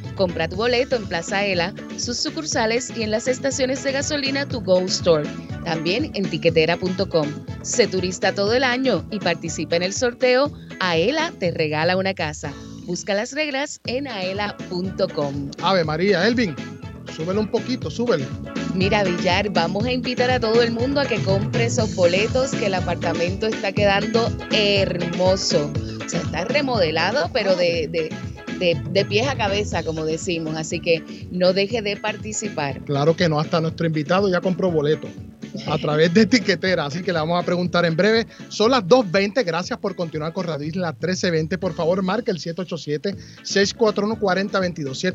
[0.15, 4.61] Compra tu boleto en Plaza Ela, sus sucursales y en las estaciones de gasolina Tu
[4.61, 5.27] Go Store.
[5.63, 7.27] También en tiquetera.com.
[7.61, 12.51] Sé turista todo el año y participa en el sorteo Aela te regala una casa.
[12.85, 15.51] Busca las reglas en aela.com.
[15.61, 16.55] Ave María, Elvin,
[17.15, 18.25] súbelo un poquito, súbelo.
[18.73, 22.65] Mira, Villar, vamos a invitar a todo el mundo a que compre esos boletos, que
[22.65, 25.71] el apartamento está quedando hermoso.
[26.03, 28.09] O sea, está remodelado, pero de, de,
[28.61, 30.55] de, pies a cabeza, como decimos.
[30.55, 32.79] Así que no deje de participar.
[32.85, 35.07] Claro que no, hasta nuestro invitado ya compró boleto
[35.67, 38.25] a través de etiquetera, así que le vamos a preguntar en breve.
[38.47, 41.57] Son las 2.20, gracias por continuar con Radio Isla 1320.
[41.57, 45.13] Por favor, marque el 787-641-4022,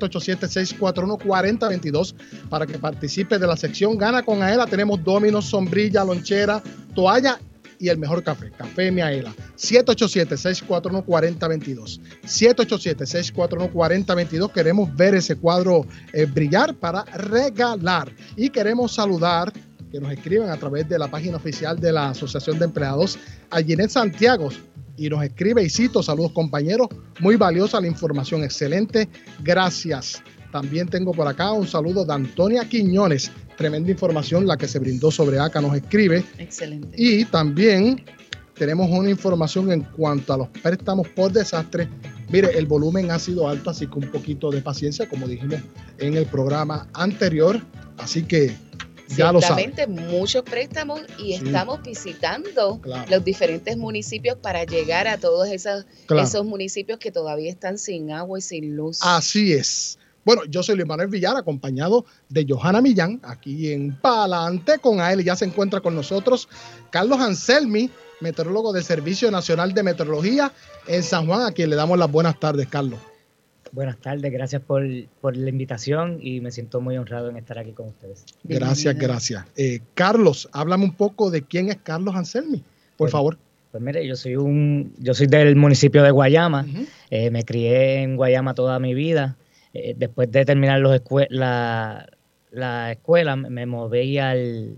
[0.78, 2.14] 787-641-4022
[2.50, 4.66] para que participe de la sección Gana con Aela.
[4.66, 6.62] Tenemos dominos, sombrilla, lonchera,
[6.94, 7.40] toalla
[7.78, 9.34] y el mejor café, Café Miaela.
[9.56, 12.00] 787-641-4022.
[12.24, 14.52] 787-641-4022.
[14.52, 18.12] Queremos ver ese cuadro eh, brillar para regalar.
[18.36, 19.52] Y queremos saludar
[19.90, 23.18] que nos escriben a través de la página oficial de la Asociación de Empleados
[23.50, 24.50] a Ginette Santiago
[24.96, 26.88] y nos escribe y cito, saludos compañeros,
[27.20, 29.08] muy valiosa la información, excelente,
[29.42, 30.22] gracias.
[30.50, 35.10] También tengo por acá un saludo de Antonia Quiñones, tremenda información la que se brindó
[35.10, 36.24] sobre ACA, nos escribe.
[36.38, 36.88] Excelente.
[36.96, 38.04] Y también
[38.54, 41.88] tenemos una información en cuanto a los préstamos por desastre.
[42.30, 45.60] Mire, el volumen ha sido alto, así que un poquito de paciencia, como dijimos
[45.98, 47.60] en el programa anterior.
[47.98, 48.54] Así que
[49.16, 49.72] ya lo saben.
[50.10, 51.44] Muchos préstamos y Sí.
[51.46, 53.08] estamos visitando Claro.
[53.10, 56.26] los diferentes municipios para llegar a todos esos, Claro.
[56.26, 58.98] esos municipios que todavía están sin agua y sin luz.
[59.02, 59.98] Así es.
[60.26, 65.22] Bueno, yo soy Luis Manuel Villar, acompañado de Johanna Millán, aquí en Palante con AEL.
[65.22, 66.48] Ya se encuentra con nosotros
[66.90, 67.88] Carlos Anselmi,
[68.20, 70.50] meteorólogo del Servicio Nacional de Meteorología
[70.88, 72.98] en San Juan, a quien le damos las buenas tardes, Carlos.
[73.70, 74.84] Buenas tardes, gracias por,
[75.20, 78.24] por la invitación y me siento muy honrado en estar aquí con ustedes.
[78.42, 79.44] Gracias, gracias.
[79.56, 82.64] Eh, Carlos, háblame un poco de quién es Carlos Anselmi,
[82.96, 83.38] por Bueno, favor.
[83.70, 86.66] Pues mire, yo soy un, yo soy del municipio de Guayama,
[87.10, 89.36] eh, me crié en Guayama toda mi vida.
[89.76, 92.08] Eh, después de terminar los escue- la,
[92.50, 94.76] la escuela, me- me moví al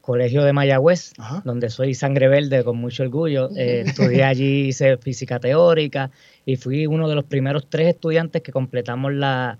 [0.00, 1.12] colegio de Mayagüez,
[1.44, 3.50] donde soy sangre verde con mucho orgullo.
[3.56, 6.10] Eh, estudié allí, hice física teórica
[6.44, 9.58] y fui uno de los primeros tres estudiantes que completamos la,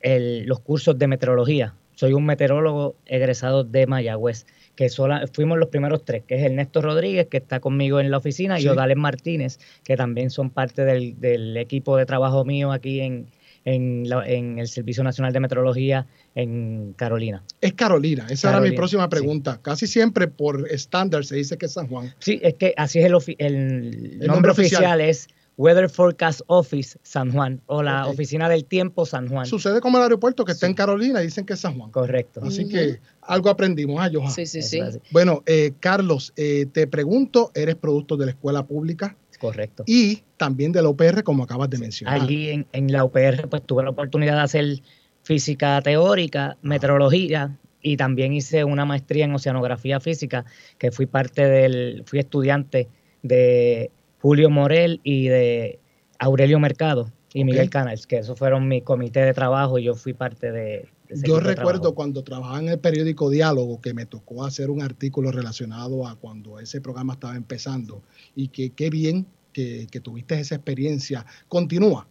[0.00, 1.74] el- los cursos de meteorología.
[1.94, 6.82] Soy un meteorólogo egresado de Mayagüez, que sola, fuimos los primeros tres, que es Ernesto
[6.82, 8.64] Rodríguez, que está conmigo en la oficina, Sí.
[8.64, 13.26] y Odales Martínez, que también son parte del, del equipo de trabajo mío aquí en,
[13.64, 17.42] en, la- en el Servicio Nacional de Meteorología en Carolina.
[17.60, 19.08] Es Carolina, esa era mi próxima sí.
[19.10, 19.58] pregunta.
[19.62, 22.12] Casi siempre por estándar se dice que es San Juan.
[22.18, 24.82] Sí, es que así es el, ofi- el, nombre nombre oficial.
[24.82, 25.00] oficial.
[25.00, 28.08] es Weather Forecast Office San Juan o la.
[28.08, 29.46] Oficina del Tiempo San Juan.
[29.46, 31.92] Sucede como el aeropuerto que está en Carolina y dicen que es San Juan.
[31.92, 32.40] Correcto.
[32.42, 34.32] Así que algo aprendimos, ¿ah, Johan?
[34.32, 34.80] Sí, sí, sí.
[34.80, 35.00] Eso.
[35.12, 39.84] Bueno, eh, Carlos, eh, te pregunto, eres producto de la escuela pública Correcto.
[39.86, 42.20] y también de la UPR, como acabas de mencionar.
[42.20, 44.82] Allí en, en la UPR pues tuve la oportunidad de hacer
[45.22, 50.44] física teórica, meteorología y también hice una maestría en oceanografía física
[50.78, 52.88] que fui parte del, fui estudiante
[53.22, 55.78] de Julio Morel y de
[56.18, 57.68] Aurelio Mercado y Miguel.
[57.68, 60.88] Canals, que esos fueron mi comité de trabajo y yo fui parte de...
[61.10, 61.94] Yo recuerdo trabajo.
[61.94, 66.58] cuando trabajaba en el periódico Diálogo que me tocó hacer un artículo relacionado a cuando
[66.58, 68.02] ese programa estaba empezando
[68.34, 71.26] y que qué bien que, que tuviste esa experiencia.
[71.48, 72.06] Continúa.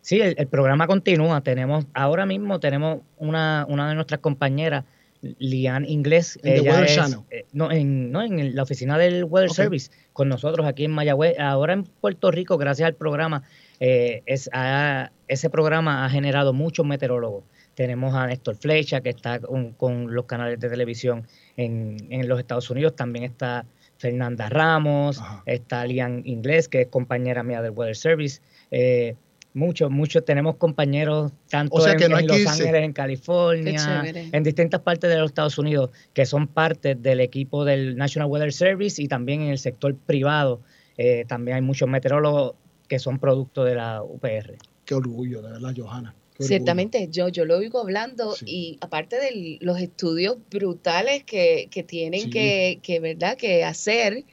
[0.00, 1.40] Sí, el, el programa continúa.
[1.40, 4.84] Tenemos, ahora mismo tenemos una, una de nuestras compañeras,
[5.38, 6.38] Lian Inglés.
[6.44, 9.50] En ella Weather es, eh, no, en, no, en la oficina del Weather.
[9.50, 11.36] Service, con nosotros aquí en Mayagüez.
[11.40, 13.42] Ahora en Puerto Rico, gracias al programa,
[13.80, 17.42] eh, es, ha- ese programa ha generado muchos meteorólogos.
[17.76, 22.40] Tenemos a Néstor Flecha, que está con, con los canales de televisión en, en los
[22.40, 22.96] Estados Unidos.
[22.96, 23.64] También está
[23.98, 28.40] Fernanda Ramos, está Lian Inglés, que es compañera mía del Weather Service.
[28.70, 29.14] Eh,
[29.54, 32.62] muchos, muchos tenemos compañeros tanto O sea en, que no hay en que Los irse.
[32.62, 37.64] Ángeles, en California, en distintas partes de los Estados Unidos, que son parte del equipo
[37.64, 40.60] del National Weather Service y también en el sector privado.
[40.98, 42.54] eh, también hay muchos meteorólogos
[42.88, 44.56] que son producto de la UPR.
[44.84, 46.14] Qué orgullo, de verdad, Johanna.
[46.38, 52.30] Ciertamente, yo, yo lo oigo hablando y aparte de los estudios brutales que, que tienen
[52.30, 53.36] que, que, ¿verdad?
[53.36, 54.24] que hacer,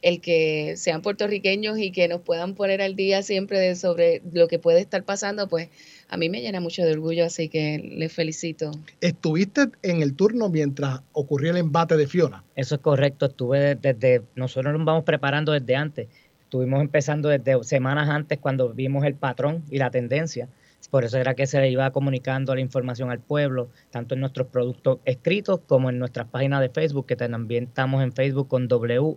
[0.00, 4.48] el que sean puertorriqueños y que nos puedan poner al día siempre de sobre lo
[4.48, 5.68] que puede estar pasando, pues
[6.08, 8.72] a mí me llena mucho de orgullo, así que les felicito.
[9.00, 12.42] ¿Estuviste en el turno mientras ocurrió el embate de Fiona?
[12.56, 16.08] Eso es correcto, estuve desde, nosotros nos vamos preparando desde antes,
[16.42, 20.48] estuvimos empezando desde semanas antes cuando vimos el patrón y la tendencia
[20.88, 24.48] por eso era que se le iba comunicando la información al pueblo, tanto en nuestros
[24.48, 29.16] productos escritos como en nuestras páginas de Facebook, que también estamos en Facebook con W.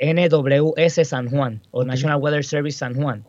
[0.00, 3.24] NWS San Juan o National Weather Service San Juan.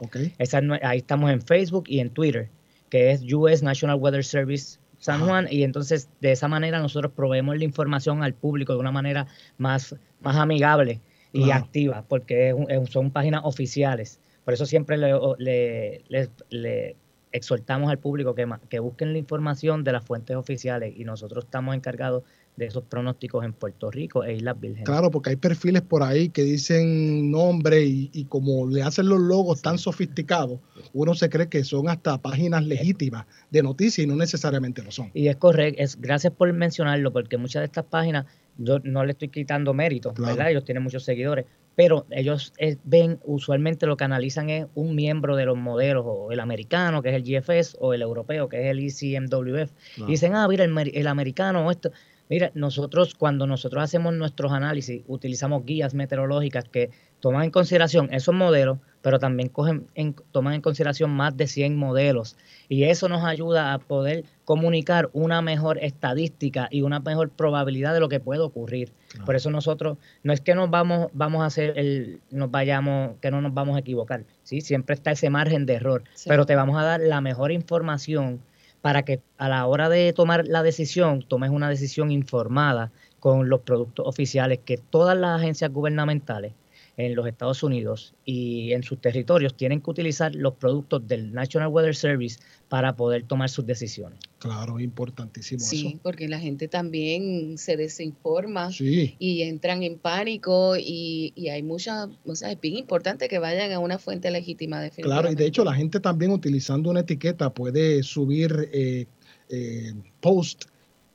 [0.83, 2.49] ahí estamos en Facebook y en Twitter,
[2.89, 5.47] que es US National Weather Service San Juan.
[5.49, 9.25] Y entonces de esa manera nosotros proveemos la información al público de una manera
[9.57, 11.01] más, más amigable
[11.33, 12.55] y activa, porque
[12.89, 14.19] son páginas oficiales.
[14.45, 16.03] Por eso siempre le,
[16.49, 16.95] le
[17.31, 21.75] exhortamos al público que, que busquen la información de las fuentes oficiales y nosotros estamos
[21.75, 22.23] encargados
[22.59, 24.85] de esos pronósticos en Puerto Rico e Islas Vírgenes.
[24.85, 29.61] Claro, porque hay perfiles por ahí que dicen nombre y, como le hacen los logos
[29.61, 30.59] tan sofisticados,
[30.93, 35.09] uno se cree que son hasta páginas legítimas de noticias y no necesariamente lo son.
[35.13, 38.25] Y es correcto, es, gracias por mencionarlo, porque muchas de estas páginas
[38.59, 40.51] yo no le estoy quitando mérito, ¿verdad?
[40.51, 41.45] Ellos tienen muchos seguidores,
[41.75, 46.31] pero ellos eh, ven, usualmente lo que analizan es un miembro de los modelos, o
[46.31, 49.71] el americano, que es el GFS, o el europeo, que es el ECMWF.
[49.97, 51.91] Y dicen, ah, mira, el, el americano, esto.
[52.29, 56.91] Mira, nosotros cuando nosotros hacemos nuestros análisis, utilizamos guías meteorológicas que
[57.21, 59.85] toman en consideración esos modelos, pero también cogen
[60.31, 62.35] toman en consideración más de 100 modelos.
[62.67, 67.99] Y eso nos ayuda a poder comunicar una mejor estadística y una mejor probabilidad de
[67.99, 68.91] lo que puede ocurrir.
[69.25, 73.31] Por eso nosotros, no es que nos vamos, vamos a hacer el, nos vayamos, que
[73.31, 74.25] no nos vamos a equivocar.
[74.43, 74.61] ¿sí?
[74.61, 78.41] Siempre está ese margen de error, pero te vamos a dar la mejor información
[78.81, 83.61] para que a la hora de tomar la decisión, tomes una decisión informada con los
[83.61, 86.53] productos oficiales que todas las agencias gubernamentales
[86.99, 91.69] en los Estados Unidos y en sus territorios tienen que utilizar los productos del National
[91.69, 94.19] Weather Service para poder tomar sus decisiones.
[94.37, 95.61] Claro, importantísimo.
[95.61, 102.35] Sí, porque la gente también se desinforma y entran en pánico y, hay muchas, o
[102.35, 105.63] sea, es bien importante que vayan a una fuente legítima de Claro, y de hecho
[105.63, 109.05] la gente también utilizando una etiqueta puede subir eh,
[109.47, 110.65] eh, post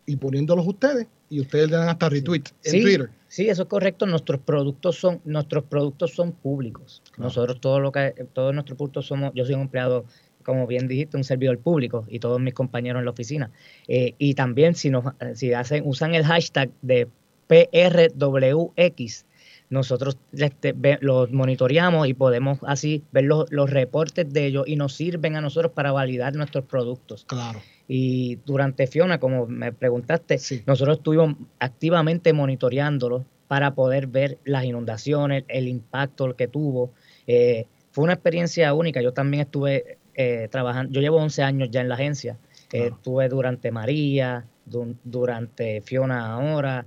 [0.06, 3.10] y poniéndolos ustedes y ustedes le dan hasta retweet en Twitter.
[3.28, 4.06] Sí, eso es correcto.
[4.06, 7.02] Nuestros productos son nuestros productos son públicos.
[7.16, 9.32] Nosotros todo lo que todos nuestros productos somos.
[9.34, 10.04] Yo soy un empleado,
[10.44, 13.50] como bien dijiste, un servidor público y todos mis compañeros en la oficina.
[13.88, 17.08] Eh, y también si nos si hacen usan el hashtag de
[17.48, 19.24] PRWX,
[19.70, 24.94] nosotros este, los monitoreamos y podemos así ver los, los reportes de ellos y nos
[24.94, 27.24] sirven a nosotros para validar nuestros productos.
[27.24, 27.60] Claro.
[27.86, 35.44] Y durante Fiona, como me preguntaste, nosotros estuvimos activamente monitoreándolo para poder ver las inundaciones,
[35.48, 36.92] el impacto que tuvo.
[37.26, 39.02] Eh, fue una experiencia única.
[39.02, 42.38] Yo también estuve eh, trabajando, yo llevo 11 años ya en la agencia.
[42.72, 46.86] Eh, estuve durante María, durante Fiona ahora.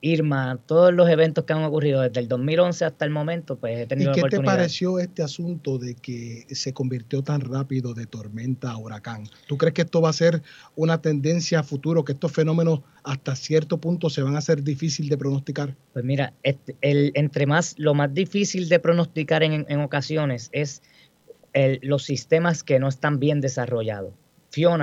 [0.00, 3.86] Irma, todos los eventos que han ocurrido desde el 2011 hasta el momento, pues he
[3.86, 8.70] tenido ¿Y qué te pareció este asunto de que se convirtió tan rápido de tormenta
[8.70, 9.24] a huracán?
[9.46, 10.42] ¿Tú crees que esto va a ser
[10.74, 15.08] una tendencia a futuro, que estos fenómenos hasta cierto punto se van a hacer difícil
[15.08, 15.74] de pronosticar?
[15.92, 20.82] Pues mira, este, el, entre más, lo más difícil de pronosticar en, ocasiones es
[21.80, 24.12] los sistemas que no están bien desarrollados.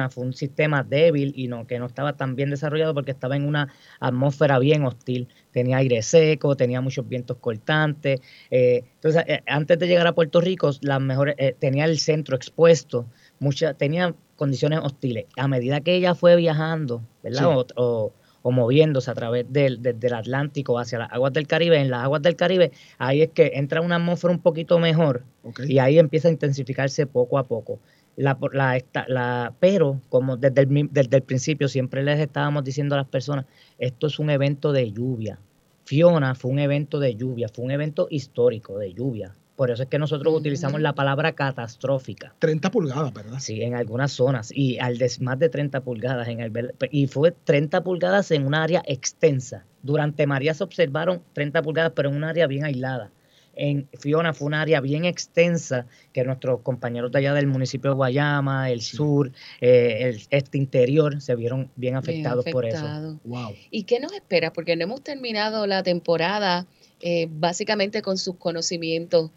[0.09, 3.47] Fue un sistema débil y no, que no estaba tan bien desarrollado porque estaba en
[3.47, 5.27] una atmósfera bien hostil.
[5.51, 8.21] Tenía aire seco, tenía muchos vientos cortantes.
[8.51, 12.35] Eh, entonces, eh, antes de llegar a Puerto Rico, las mejores, eh, tenía el centro
[12.35, 13.07] expuesto,
[13.39, 15.25] mucha, tenía condiciones hostiles.
[15.37, 17.65] A medida que ella fue viajando, ¿verdad?
[17.75, 19.79] O, moviéndose a través del,
[20.13, 23.79] Atlántico hacia las aguas del Caribe, en las aguas del Caribe, ahí es que entra
[23.79, 25.23] una atmósfera un poquito mejor
[25.65, 27.79] y ahí empieza a intensificarse poco a poco.
[28.15, 32.99] La, la, la, pero como desde el, desde el principio siempre les estábamos diciendo a
[32.99, 33.45] las personas,
[33.79, 35.39] esto es un evento de lluvia.
[35.85, 39.33] Fiona fue un evento de lluvia, fue un evento histórico de lluvia.
[39.55, 42.33] Por eso es que nosotros utilizamos la palabra catastrófica.
[42.39, 43.37] 30 pulgadas, ¿verdad?
[43.39, 44.51] Sí, en algunas zonas.
[44.51, 46.27] Y al más de 30 pulgadas.
[46.27, 49.65] En el, y fue 30 pulgadas en un área extensa.
[49.83, 53.11] Durante María se observaron 30 pulgadas, pero en un área bien aislada
[53.55, 57.95] en Fiona fue un área bien extensa que nuestros compañeros de allá del municipio de
[57.95, 59.31] Guayama, el sur,
[59.61, 63.19] eh, el este interior se vieron bien afectados por eso.
[63.23, 63.53] Wow.
[63.69, 64.53] ¿Y qué nos espera?
[64.53, 66.65] Porque no hemos terminado la temporada
[67.01, 69.31] eh, básicamente con sus conocimientos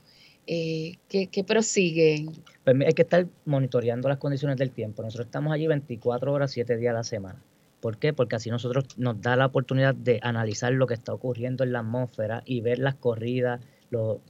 [0.47, 2.27] eh, ¿qué, prosigue?
[2.64, 5.03] Pues hay que estar monitoreando las condiciones del tiempo.
[5.03, 7.43] Nosotros estamos allí 24 horas, 7 días a la semana.
[7.81, 8.12] ¿Por qué?
[8.12, 11.81] Porque así nosotros nos da la oportunidad de analizar lo que está ocurriendo en la
[11.81, 13.61] atmósfera y ver las corridas,
[13.91, 14.20] lo,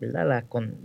[0.00, 0.78] las, con,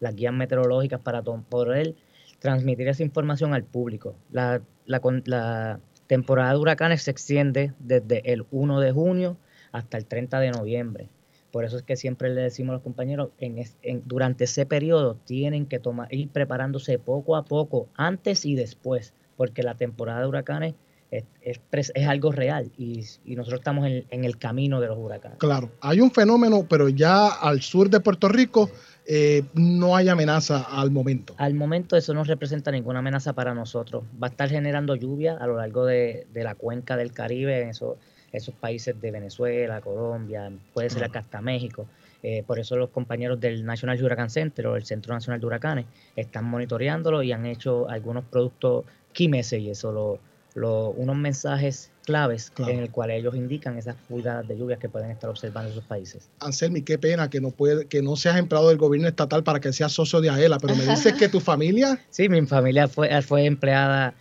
[0.00, 1.94] las guías meteorológicas para poder
[2.38, 4.16] transmitir esa información al público.
[4.30, 9.36] La, la, la temporada de huracanes se extiende desde el 1 de junio
[9.72, 11.08] hasta el 30 de noviembre.
[11.50, 15.66] Por eso es que siempre le decimos a los compañeros, en, durante ese periodo tienen
[15.66, 20.74] que tomar, ir preparándose poco a poco, antes y después, porque la temporada de huracanes
[21.10, 25.38] es, es, algo real y, nosotros estamos en, el camino de los huracanes.
[25.38, 28.70] Claro, hay un fenómeno, pero ya al sur de Puerto Rico
[29.06, 31.34] eh, no hay amenaza al momento.
[31.38, 34.04] Al momento eso no representa ninguna amenaza para nosotros.
[34.22, 37.96] Va a estar generando lluvia a lo largo de, la cuenca del Caribe, en eso,
[38.32, 41.86] esos países de Venezuela, Colombia, puede ser acá hasta México.
[42.22, 45.86] Eh, por eso los compañeros del National Hurricane Center o el Centro Nacional de Huracanes
[46.14, 50.20] están monitoreándolo y han hecho algunos productos Químese y eso
[50.54, 55.10] lo, unos mensajes claves en el cual ellos indican esas pulgadas de lluvias que pueden
[55.10, 56.28] estar observando en sus países.
[56.40, 59.72] Anselmi, qué pena que no puede, que no seas empleado del gobierno estatal para que
[59.72, 62.00] seas socio de AELA, pero me dices que tu familia.
[62.10, 64.14] Sí, mi familia fue, fue empleada,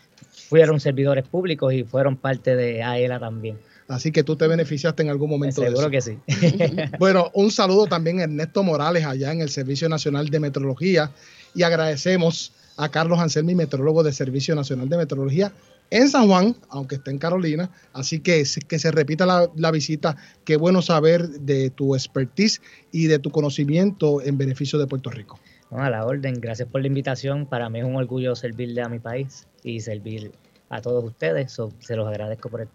[0.50, 3.58] fueron servidores públicos y fueron parte de AELA también.
[3.88, 5.64] Así que tú te beneficiaste en algún momento.
[5.64, 6.20] Seguro que sí.
[7.00, 11.12] bueno, un saludo también a Ernesto Morales allá en el Servicio Nacional de Meteorología
[11.56, 15.52] y agradecemos a Carlos Anselmi, meteorólogo del Servicio Nacional de Meteorología,
[15.92, 17.72] en San Juan, aunque esté en Carolina.
[17.94, 20.16] Así que que se repita la, visita.
[20.46, 22.62] Qué bueno saber de tu expertise
[22.92, 25.40] y de tu conocimiento en beneficio de Puerto Rico.
[25.72, 26.36] a la orden.
[26.40, 27.46] Gracias por la invitación.
[27.46, 30.32] Para mí es un orgullo servirle a mi país y servir
[30.70, 31.58] a todos ustedes.
[31.80, 32.68] se los agradezco por,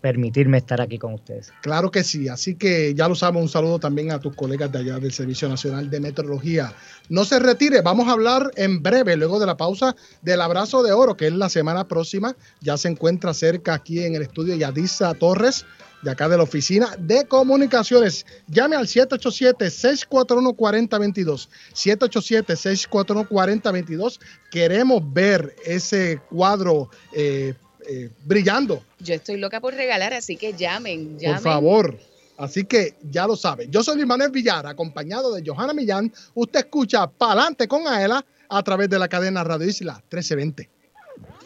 [0.00, 1.52] permitirme estar aquí con ustedes.
[1.62, 2.28] Claro que sí.
[2.28, 3.42] Así que ya lo sabemos.
[3.42, 6.72] Un saludo también a tus colegas de allá del Servicio Nacional de Meteorología.
[7.08, 7.82] No se retire.
[7.82, 11.32] Vamos a hablar en breve, luego de la pausa, del abrazo de oro, que es
[11.32, 12.34] la semana próxima.
[12.60, 15.66] Ya se encuentra cerca aquí en el estudio Yadisa Torres
[16.02, 18.26] de acá de la Oficina de Comunicaciones.
[18.46, 21.48] Llame al 787-641-4022.
[21.74, 24.20] 787-641-4022.
[24.50, 27.54] Queremos ver ese cuadro eh,
[27.88, 28.84] eh, brillando.
[29.00, 31.36] Yo estoy loca por regalar, así que llamen, llamen.
[31.36, 31.98] Por favor.
[32.36, 33.70] Así que ya lo saben.
[33.70, 36.12] Yo soy Luis Manuel Villar, acompañado de Johanna Millán.
[36.34, 40.77] Usted escucha Palante con Aela a través de la cadena Radio Isla 1320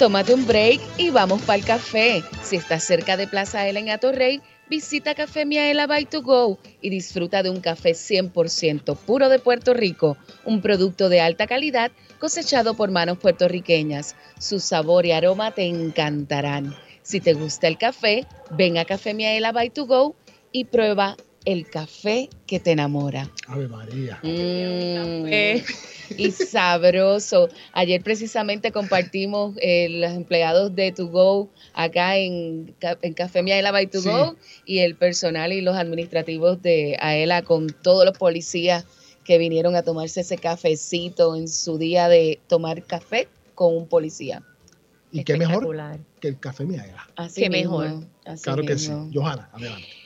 [0.00, 2.24] Tómate un break y vamos para el café.
[2.42, 4.40] Si estás cerca de Plaza Ela en Atorrey,
[4.70, 9.74] visita Café Miaela by to go y disfruta de un café 100% puro de Puerto
[9.74, 14.16] Rico, un producto de alta calidad cosechado por manos puertorriqueñas.
[14.38, 16.74] Su sabor y aroma te encantarán.
[17.02, 20.16] Si te gusta el café, ven a Café Miaela by to go
[20.50, 23.30] y prueba el café que te enamora.
[23.46, 24.20] Ave María.
[24.22, 25.26] Mm,
[26.16, 27.48] y sabroso.
[27.72, 33.86] Ayer precisamente compartimos eh, los empleados de To Go acá en, en Café Miaela by
[33.86, 34.08] To Sí.
[34.08, 34.36] Go
[34.66, 38.84] y el personal y los administrativos de AELA con todos los policías
[39.24, 44.42] que vinieron a tomarse ese cafecito en su día de tomar café con un policía.
[45.12, 45.76] Y qué mejor
[46.20, 47.08] que el café Miaela.
[47.16, 48.04] Así Qué mismo, mejor.
[48.24, 48.92] así Claro que sí.
[49.12, 49.99] Johanna, adelante.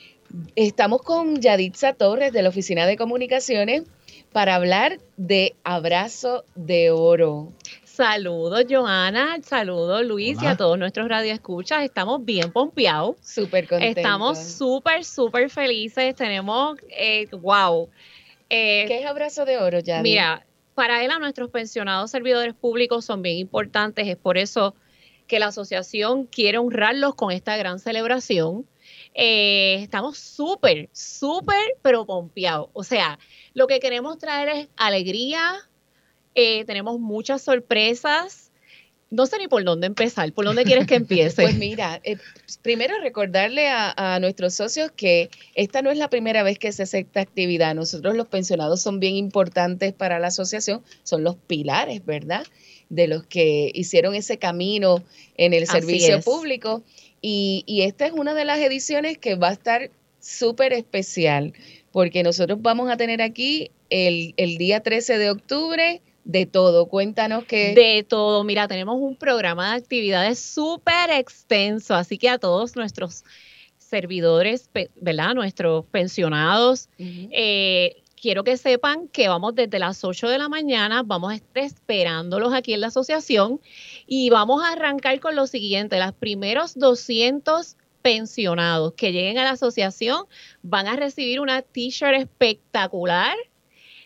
[0.55, 3.83] Estamos con Yaditza Torres de la Oficina de Comunicaciones
[4.31, 7.53] para hablar de Abrazo de Oro.
[7.83, 9.37] Saludos, Joana.
[9.41, 11.85] Saludos, Luis, y a todos nuestros radioescuchas.
[11.85, 13.15] Estamos bien pompeados.
[13.21, 13.97] Súper contentos.
[13.97, 16.13] Estamos súper, súper felices.
[16.15, 17.89] Tenemos, eh, wow.
[18.49, 20.03] Eh, ¿Qué es Abrazo de Oro, Yadi?
[20.03, 24.05] Mira, para él a nuestros pensionados servidores públicos son bien importantes.
[24.09, 24.75] Es por eso
[25.27, 28.65] que la asociación quiere honrarlos con esta gran celebración.
[29.17, 32.67] Eh, estamos súper, súper, pero pompeados.
[32.73, 33.17] O sea,
[33.53, 35.55] lo que queremos traer es alegría.
[36.35, 38.51] eh, tenemos muchas sorpresas.
[39.11, 40.33] No sé ni por dónde empezar.
[40.33, 41.43] ¿Por dónde quieres que empiece?
[41.43, 42.17] Pues mira, eh,
[42.61, 46.83] primero recordarle a, a nuestros socios que esta no es la primera vez que se
[46.83, 47.73] hace esta actividad.
[47.75, 52.45] Nosotros los pensionados son bien importantes para la asociación, son los pilares, ¿verdad?
[52.89, 55.01] De los que hicieron ese camino
[55.37, 56.25] en el Así servicio es.
[56.25, 56.83] público.
[57.27, 61.53] Y, y esta es una de las ediciones que va a estar súper especial,
[61.91, 66.85] porque nosotros vamos a tener aquí el, el día 13 de octubre de todo.
[66.85, 67.73] Cuéntanos que...
[67.73, 68.43] De todo.
[68.43, 73.23] Mira, tenemos un programa de actividades súper extenso, así que a todos nuestros
[73.79, 74.69] servidores,
[75.01, 75.33] ¿verdad?
[75.33, 81.31] Nuestros pensionados, eh, quiero que sepan que vamos desde las 8 de la mañana, vamos
[81.31, 83.61] a estar esperándolos aquí en la asociación
[84.07, 89.51] y vamos a arrancar con lo siguiente, los primeros 200 pensionados que lleguen a la
[89.51, 90.25] asociación
[90.63, 93.35] van a recibir una t-shirt espectacular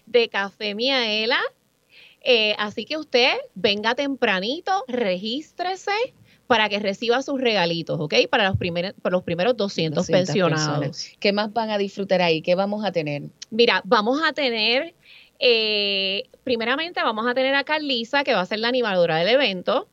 [0.06, 1.40] de Café Miaela.
[2.20, 5.94] Eh, así que usted venga tempranito, regístrese
[6.50, 8.16] para que reciba sus regalitos, ¿ok?
[8.28, 10.80] Para los, primeros para los primeros 200, 200 pensionados.
[10.80, 11.12] personas.
[11.20, 12.42] ¿Qué más van a disfrutar ahí?
[12.42, 13.22] ¿Qué vamos a tener?
[13.52, 14.96] Mira, vamos a tener,
[15.38, 19.88] eh, primeramente vamos a tener a Carlisa, que va a ser la animadora del evento.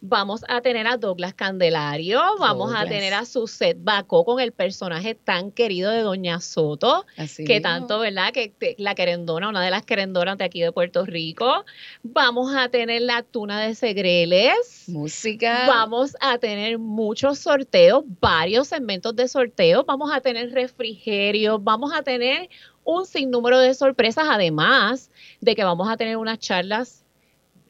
[0.00, 5.16] Vamos a tener a Douglas Candelario, vamos a tener a Suset Bacó con el personaje
[5.16, 7.68] tan querido de Doña Soto, Así que mismo.
[7.68, 8.32] tanto, ¿verdad?
[8.32, 11.64] Que que la querendona, una de las querendonas de aquí de Puerto Rico.
[12.04, 14.84] Vamos a tener la tuna de Segreles.
[14.86, 15.64] Música.
[15.66, 19.84] Vamos a tener muchos sorteos, varios segmentos de sorteos.
[19.84, 22.48] Vamos a tener refrigerio, vamos a tener
[22.84, 27.04] un sinnúmero de sorpresas, además de que vamos a tener unas charlas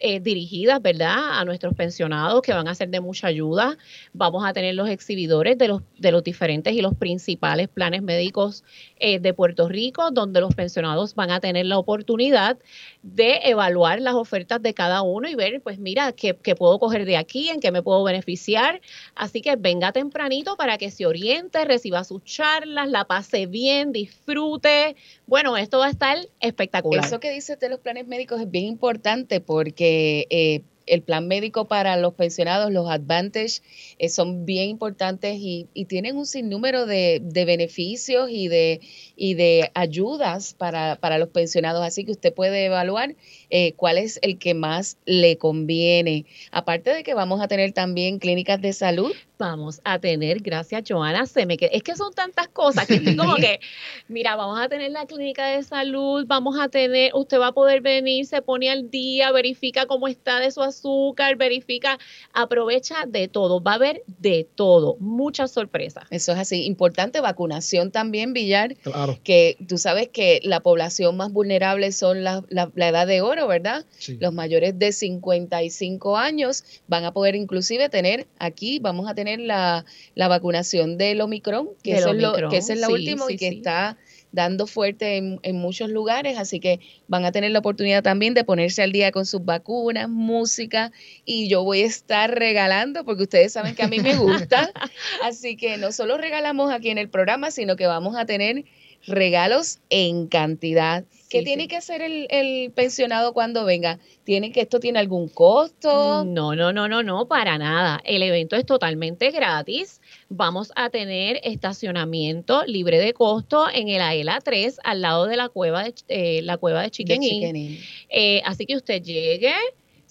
[0.01, 3.77] eh, dirigidas, ¿verdad?, a nuestros pensionados que van a ser de mucha ayuda.
[4.13, 8.65] Vamos a tener los exhibidores de los, de los diferentes y los principales planes médicos
[9.01, 12.59] eh, de Puerto Rico, donde los pensionados van a tener la oportunidad
[13.03, 17.17] de evaluar las ofertas de cada uno y ver, pues mira, qué, puedo coger de
[17.17, 18.81] aquí, en qué me puedo beneficiar.
[19.15, 24.97] Así que venga tempranito para que se oriente, reciba sus charlas, la pase bien, disfrute.
[25.27, 27.05] Bueno, esto va a estar espectacular.
[27.05, 31.67] Eso que dices de los planes médicos es bien importante porque eh, el plan médico
[31.67, 33.61] para los pensionados, los Advantage,
[33.99, 38.81] eh, son bien importantes y, y tienen un sinnúmero de, de beneficios y de,
[39.17, 41.85] y de ayudas para, para los pensionados.
[41.85, 43.17] Así que usted puede evaluar
[43.51, 46.27] eh, cuál es el que más le conviene.
[46.51, 49.13] Aparte de que vamos a tener también clínicas de salud.
[49.39, 53.17] Vamos a tener, gracias Joana, se me queda- es que son tantas cosas que estoy
[53.17, 53.61] como que,
[54.09, 57.81] mira, vamos a tener la clínica de salud, vamos a tener, usted va a poder
[57.81, 61.99] venir, se pone al día, verifica cómo está de su azúcar, verifica,
[62.33, 66.03] aprovecha de todo, va a haber de todo, muchas sorpresas.
[66.11, 66.65] Eso es así.
[66.67, 68.75] Importante vacunación también, Villar.
[68.77, 69.21] Claro.
[69.23, 73.47] Que tú sabes que la población más vulnerable son la, la- la edad de oro,
[73.47, 73.87] ¿verdad?
[73.99, 74.19] Sí.
[74.21, 79.85] Los mayores de 55 años van a poder inclusive tener aquí, vamos a tener la,
[80.15, 83.27] la vacunación del Omicron, que, Del eso es lo- Omicron, que es la sí, última
[83.27, 83.57] sí, y que sí.
[83.59, 83.97] está
[84.31, 88.45] dando fuerte en, en muchos lugares, así que van a tener la oportunidad también de
[88.45, 90.93] ponerse al día con sus vacunas, música,
[91.25, 94.71] y yo voy a estar regalando, porque ustedes saben que a mí me gusta,
[95.25, 98.65] así que no solo regalamos aquí en el programa, sino que vamos a tener
[99.07, 101.05] regalos en cantidad.
[101.31, 101.69] ¿Qué Sí, tiene sí.
[101.69, 103.99] que hacer el, el pensionado cuando venga?
[104.25, 106.25] ¿Tiene que esto tiene algún costo?
[106.25, 108.01] No, no, no, no, no, para nada.
[108.05, 110.01] El evento es totalmente gratis.
[110.31, 115.49] Vamos a tener estacionamiento libre de costo en el AELA 3 al lado de la
[115.51, 117.31] cueva de, eh, la cueva de De Chicken Inn.
[117.31, 117.79] Chicken Inn.
[118.09, 119.53] Eh, así que usted llegue,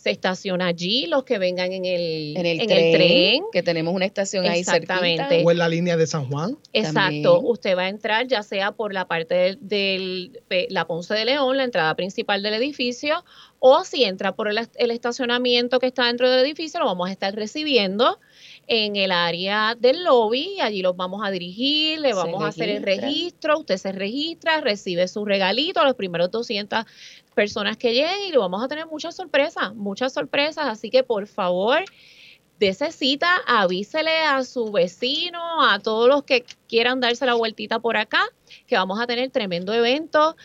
[0.07, 3.43] se estaciona allí, los que vengan en el, En el, en tren, el tren.
[3.51, 5.23] que tenemos una estación ahí Exactamente.
[5.23, 5.45] cerquita.
[5.45, 6.57] O en la línea de San Juan.
[6.71, 7.25] Exacto, También.
[7.43, 9.57] usted va a entrar ya sea por la parte
[10.47, 13.25] pe- la Ponce de León, la entrada principal del edificio,
[13.59, 17.11] o si entra por el, el estacionamiento que está dentro del edificio, lo vamos a
[17.11, 18.19] estar recibiendo
[18.67, 22.83] en el área del lobby, allí los vamos a dirigir, le vamos a hacer el
[22.83, 26.85] registro, usted se registra, recibe su regalito, los primeros 200
[27.37, 31.85] personas que lleguen y vamos a tener muchas sorpresas, muchas sorpresas, así que por favor,
[32.57, 37.95] dese cita, avísele a su vecino, a todos los que quieran darse la vueltita por
[37.95, 38.23] acá,
[38.65, 40.35] que vamos a tener tremendo evento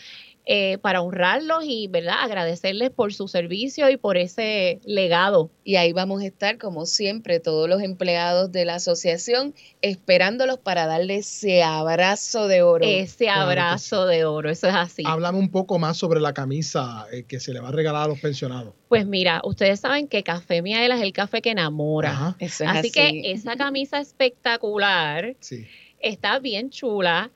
[0.44, 5.50] eh, para honrarlos y, ¿verdad?, agradecerles por su servicio y por ese legado.
[5.62, 10.86] Y ahí vamos a estar, como siempre, todos los empleados de la asociación, esperándolos para
[10.86, 12.84] darle ese abrazo de oro.
[12.84, 15.04] Ese Claro abrazo de oro, eso es así.
[15.06, 18.08] Háblame un poco más sobre la camisa eh, que se le va a regalar a
[18.08, 18.74] los pensionados.
[18.88, 22.10] Pues mira, ustedes saben que Café Miaela es el café que enamora.
[22.10, 22.36] Ajá.
[22.40, 22.90] Eso es Así así.
[22.90, 25.66] que esa camisa espectacular Sí.
[26.00, 27.30] está bien chula.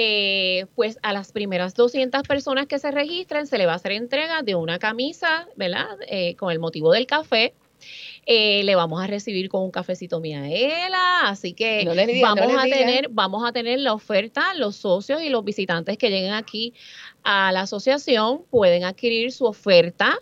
[0.00, 3.90] Eh, pues a las primeras 200 personas que se registren se le va a hacer
[3.90, 5.88] entrega de una camisa, ¿verdad?
[6.06, 7.52] Eh, con el motivo del café.
[8.24, 12.62] Eh, le vamos a recibir con un cafecito miaela, así que No diga, vamos a
[12.62, 16.74] tener, vamos a tener la oferta, los socios y los visitantes que lleguen aquí
[17.24, 20.20] a la asociación pueden adquirir su oferta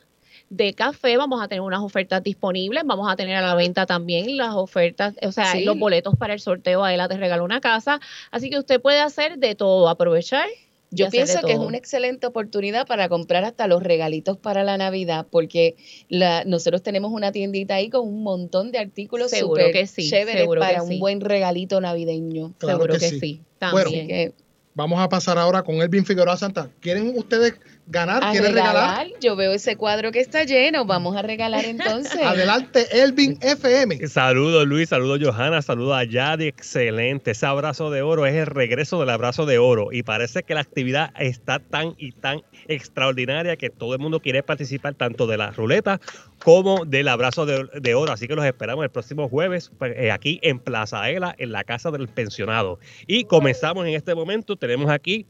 [0.48, 4.36] de café, vamos a tener unas ofertas disponibles, vamos a tener a la venta también
[4.36, 5.64] las ofertas, o sea, Sí.
[5.64, 9.38] los boletos para el sorteo, Aela te regaló una casa, así que usted puede hacer
[9.38, 10.46] de todo, aprovechar.
[10.92, 15.26] Yo pienso que es una excelente oportunidad para comprar hasta los regalitos para la Navidad,
[15.28, 15.74] porque
[16.08, 20.08] la, nosotros tenemos una tiendita ahí con un montón de artículos Seguro súper que sí,
[20.08, 20.94] chéveres seguro que para sí.
[20.94, 22.54] un buen regalito navideño.
[22.58, 23.20] Claro Seguro que que, sí.
[23.20, 23.40] sí.
[23.72, 24.08] Bueno, también.
[24.08, 24.32] Que
[24.74, 26.70] Vamos a pasar ahora con Elvin Figueroa Santa.
[26.80, 27.54] ¿Quieren ustedes
[27.86, 28.22] ganar?
[28.24, 29.06] a ¿Quieren regalar?
[29.06, 32.20] regalar, yo veo ese cuadro que está lleno, vamos a regalar entonces.
[32.22, 34.06] Adelante, Elvin FM.
[34.08, 37.30] Saludos Luis, saludos Johanna, saludos a Yadi, excelente.
[37.32, 40.60] Ese abrazo de oro es el regreso del abrazo de oro y parece que la
[40.60, 45.50] actividad está tan y tan extraordinaria que todo el mundo quiere participar tanto de la
[45.50, 46.00] ruleta
[46.42, 48.12] como del abrazo de, de oro.
[48.12, 51.64] Así que los esperamos el próximo jueves pues, eh, aquí en Plaza Ela, en la
[51.64, 52.78] casa del pensionado.
[53.06, 55.26] Y comenzamos en este momento, tenemos aquí,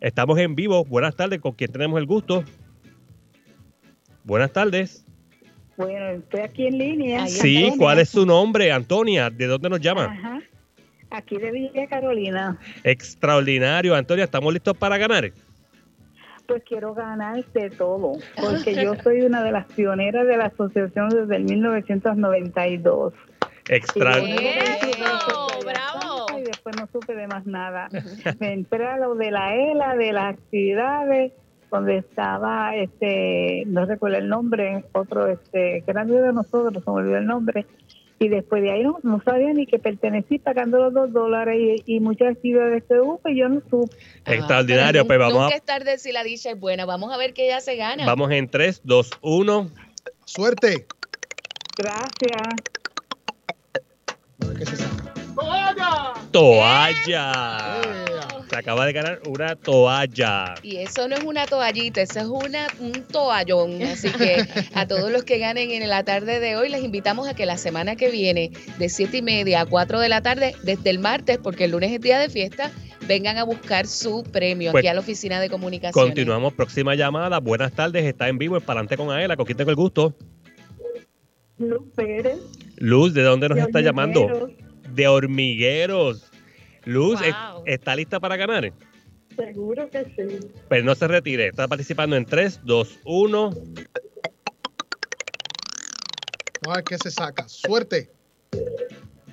[0.00, 0.84] estamos en vivo.
[0.84, 2.44] Buenas tardes, con quien tenemos el gusto.
[4.24, 5.04] Buenas tardes.
[5.76, 7.26] Bueno, estoy aquí en línea.
[7.28, 9.30] Sí, ¿cuál es su nombre, Antonia?
[9.30, 10.06] ¿De dónde nos llama?
[10.06, 10.40] Ajá.
[11.10, 12.58] Aquí de Villa Carolina.
[12.84, 15.32] Extraordinario, Antonia, ¿estamos listos para ganar?
[16.46, 21.10] Pues quiero ganar de todo, porque yo soy una de las pioneras de la asociación
[21.10, 23.14] desde el 1992.
[23.68, 24.18] Extra.
[24.18, 25.48] ¡Eso!
[25.64, 26.17] ¡Bravo!
[26.38, 27.88] Y después no supe de más nada.
[28.40, 31.32] Me entré a lo de la ELA, de las actividades,
[31.70, 36.90] donde estaba, este, no recuerdo el nombre, otro, este, que era amigo de nosotros, se
[36.90, 37.66] me olvidó el nombre.
[38.20, 41.96] Y después de ahí no, no sabía ni que pertenecí pagando los dos dólares y,
[41.96, 43.94] y muchas actividades que hubo, pues yo no supe.
[44.24, 46.84] Extraordinario, pues vamos Nunca a, es tarde si la dicha es buena.
[46.84, 48.04] Vamos a ver que ella se gana.
[48.06, 49.70] vamos en 3, 2, 1.
[50.24, 50.86] Suerte.
[51.76, 52.42] Gracias.
[54.42, 54.97] A ver qué se saca.
[56.32, 57.80] Toalla.
[58.56, 60.54] acaba de ganar una toalla.
[60.62, 63.82] Y eso no es una toallita, eso es una, un toallón.
[63.82, 67.34] Así que a todos los que ganen en la tarde de hoy, les invitamos a
[67.34, 70.90] que la semana que viene, de 7 y media a 4 de la tarde, desde
[70.90, 72.70] el martes, porque el lunes es día de fiesta,
[73.06, 76.06] vengan a buscar su premio Pues, aquí a la oficina de comunicación.
[76.06, 77.38] Continuamos, próxima llamada.
[77.40, 79.36] Buenas tardes, está en vivo en Palante con Aela.
[79.36, 80.14] ¿Con tengo el gusto?
[81.58, 82.38] Luz Pérez.
[82.76, 84.50] Luz, ¿de dónde nos está llamando?
[84.98, 86.28] De Hormigueros.
[86.84, 87.28] Luz, Wow.
[87.66, 88.72] ¿es- ¿está lista para ganar?
[89.36, 90.40] Seguro que sí.
[90.68, 93.50] Pero no se retire, está participando en 3, 2, 1.
[96.62, 97.48] Vamos a ver qué se saca.
[97.48, 98.10] Suerte.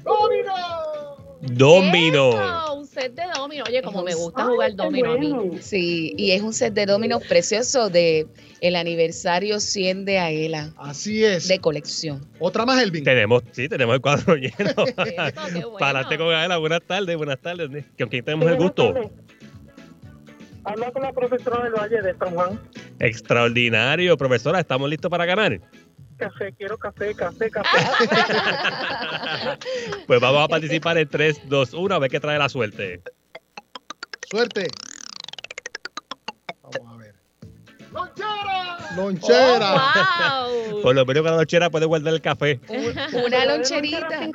[0.03, 1.14] Domino.
[1.53, 3.63] Eso, un set de domino.
[3.67, 5.33] Oye, como me gusta jugar domino a mí.
[5.61, 8.27] Sí, y es un set de dominos precioso de
[8.61, 10.73] el aniversario 100 de Aela.
[10.77, 11.47] Así es.
[11.47, 12.25] De colección.
[12.39, 13.03] Otra más, Elvin.
[13.03, 14.73] Tenemos, sí, tenemos el cuadro lleno.
[15.79, 17.69] Palante con Aela, buenas tardes, buenas tardes.
[17.97, 18.93] ¿Con quién tenemos el gusto?
[20.63, 22.59] Habla con la profesora del Valle de San Juan.
[22.99, 25.61] Extraordinario, profesora, ¿estamos listos para ganar?
[26.17, 27.77] Café, quiero café, café, café.
[30.07, 33.01] Pues vamos a participar en 3, 2, 1, a ver qué trae la suerte.
[34.29, 34.67] Suerte.
[36.61, 37.15] Vamos a ver.
[38.95, 40.45] Lonchera.
[40.47, 42.59] Oh, Por lo menos con la lonchera puede guardar el café.
[43.13, 44.07] Una loncherita.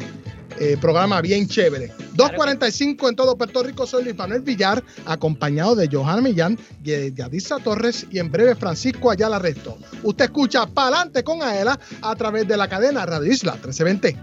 [0.58, 1.92] eh, programa bien chévere.
[2.16, 8.06] 2.45 en todo Puerto Rico, soy Luis Manuel Villar, acompañado de Johanna Millán, Yadisa Torres
[8.10, 9.78] y en breve Francisco Ayala Resto.
[10.02, 14.16] Usted escucha Pa'lante con Aela a través de la cadena Radio Isla 1320.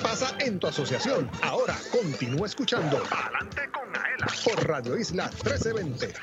[0.01, 1.29] pasa en tu asociación.
[1.41, 6.13] Ahora continúa escuchando Adelante con Aela por Radio Isla 1320.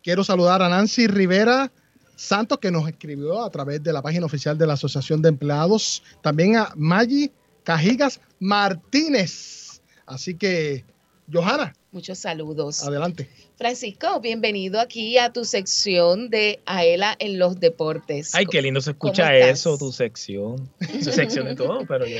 [0.00, 1.72] quiero saludar a Nancy Rivera
[2.14, 6.04] Santos, que nos escribió a través de la página oficial de la Asociación de Empleados.
[6.22, 7.32] También a Maggie
[7.64, 9.63] Cajigas Martínez.
[10.06, 10.84] Así que,
[11.32, 11.74] Johanna.
[11.92, 12.82] Muchos saludos.
[12.82, 13.28] Adelante.
[13.56, 18.34] Francisco, bienvenido aquí a tu sección de Aela en los deportes.
[18.34, 20.68] Ay, qué lindo se escucha eso, tu sección.
[20.78, 22.18] Tu sección de todo, pero yo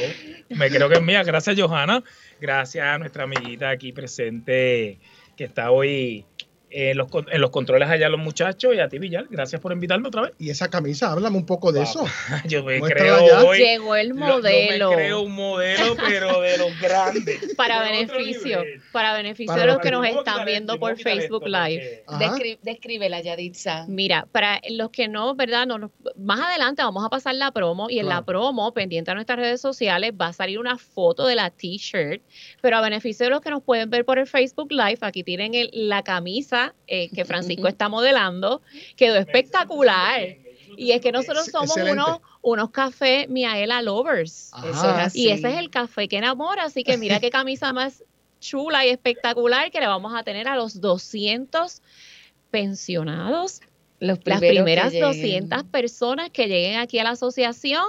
[0.50, 1.24] me creo que es mía.
[1.24, 2.04] Gracias, Johanna.
[2.40, 5.00] Gracias a nuestra amiguita aquí presente
[5.36, 6.24] que está hoy
[6.76, 9.26] en los, en los controles allá los muchachos y a ti, Villar.
[9.30, 10.32] Gracias por invitarme otra vez.
[10.38, 12.04] Y esa camisa, háblame un poco de eso.
[12.46, 13.58] Yo me creo hoy.
[13.58, 14.90] Llegó el lo- yo modelo.
[14.90, 17.54] me creo un modelo, pero de los grandes.
[17.56, 20.96] Para beneficio, para beneficio Para de los que nos ¿Cómo están quitar viendo por ¿Cómo
[20.96, 21.58] quitar Facebook esto?
[21.66, 22.04] Live.
[22.08, 23.86] Descri- descríbela, Yaditza.
[23.88, 25.66] Mira, para los que no, ¿verdad?
[25.66, 29.14] No, nos- más adelante vamos a pasar la promo y en la promo, pendiente a
[29.14, 32.22] nuestras redes sociales, va a salir una foto de la t-shirt,
[32.60, 35.54] pero a beneficio de los que nos pueden ver por el Facebook Live, aquí tienen
[35.54, 38.62] el- la camisa eh, que Francisco está modelando,
[38.96, 40.36] quedó espectacular.
[40.76, 41.92] Y es que nosotros somos excelente.
[41.92, 44.50] unos, unos café Miaela lovers.
[45.14, 48.02] Y ese es el café que enamora, así que mira qué camisa más
[48.40, 51.80] chula y espectacular que le vamos a tener a los 200
[52.50, 53.60] pensionados.
[54.00, 55.08] Los las primeras lleguen.
[55.08, 57.84] 200 personas que lleguen aquí a la asociación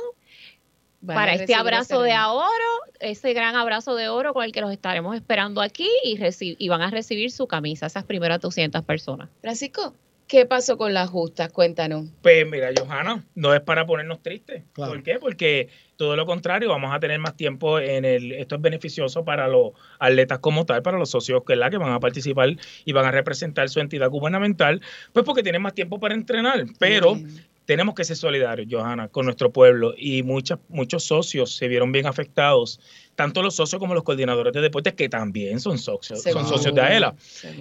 [1.06, 5.16] Para este abrazo de oro, ese gran abrazo de oro con el que los estaremos
[5.16, 9.30] esperando aquí y, y van a recibir su camisa, esas primeras 200 personas.
[9.42, 9.94] Francisco,
[10.28, 11.52] ¿qué pasó con las justas?
[11.52, 12.06] Cuéntanos.
[12.22, 14.64] Pues mira, Johanna, no es para ponernos tristes.
[14.74, 14.94] Claro.
[14.94, 15.20] ¿Por qué?
[15.20, 18.32] Porque todo lo contrario, vamos a tener más tiempo en el.
[18.34, 21.92] Esto es beneficioso para los atletas como tal, para los socios que, la que van
[21.92, 22.50] a participar
[22.84, 24.82] y van a representar su entidad gubernamental,
[25.14, 26.66] pues porque tienen más tiempo para entrenar.
[26.80, 27.18] Pero
[27.66, 32.06] tenemos que ser solidarios, Johanna, con nuestro pueblo y muchas, muchos socios se vieron bien
[32.06, 32.80] afectados,
[33.16, 36.82] tanto los socios como los coordinadores de deportes, que también son socios, son socios de
[36.82, 37.16] AELA.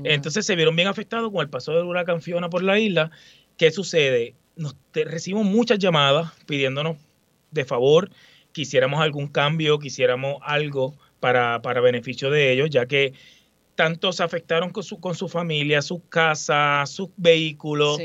[0.05, 3.11] Entonces se vieron bien afectados con el paso del huracán Fiona por la isla.
[3.57, 4.35] ¿Qué sucede?
[4.57, 6.97] Nos te- recibimos muchas llamadas pidiéndonos
[7.51, 8.11] de favor
[8.53, 13.15] que hiciéramos algún cambio, que hiciéramos algo para, para beneficio de ellos, ya que
[13.75, 17.99] tanto se afectaron con su, con su familia, sus casas, sus vehículos,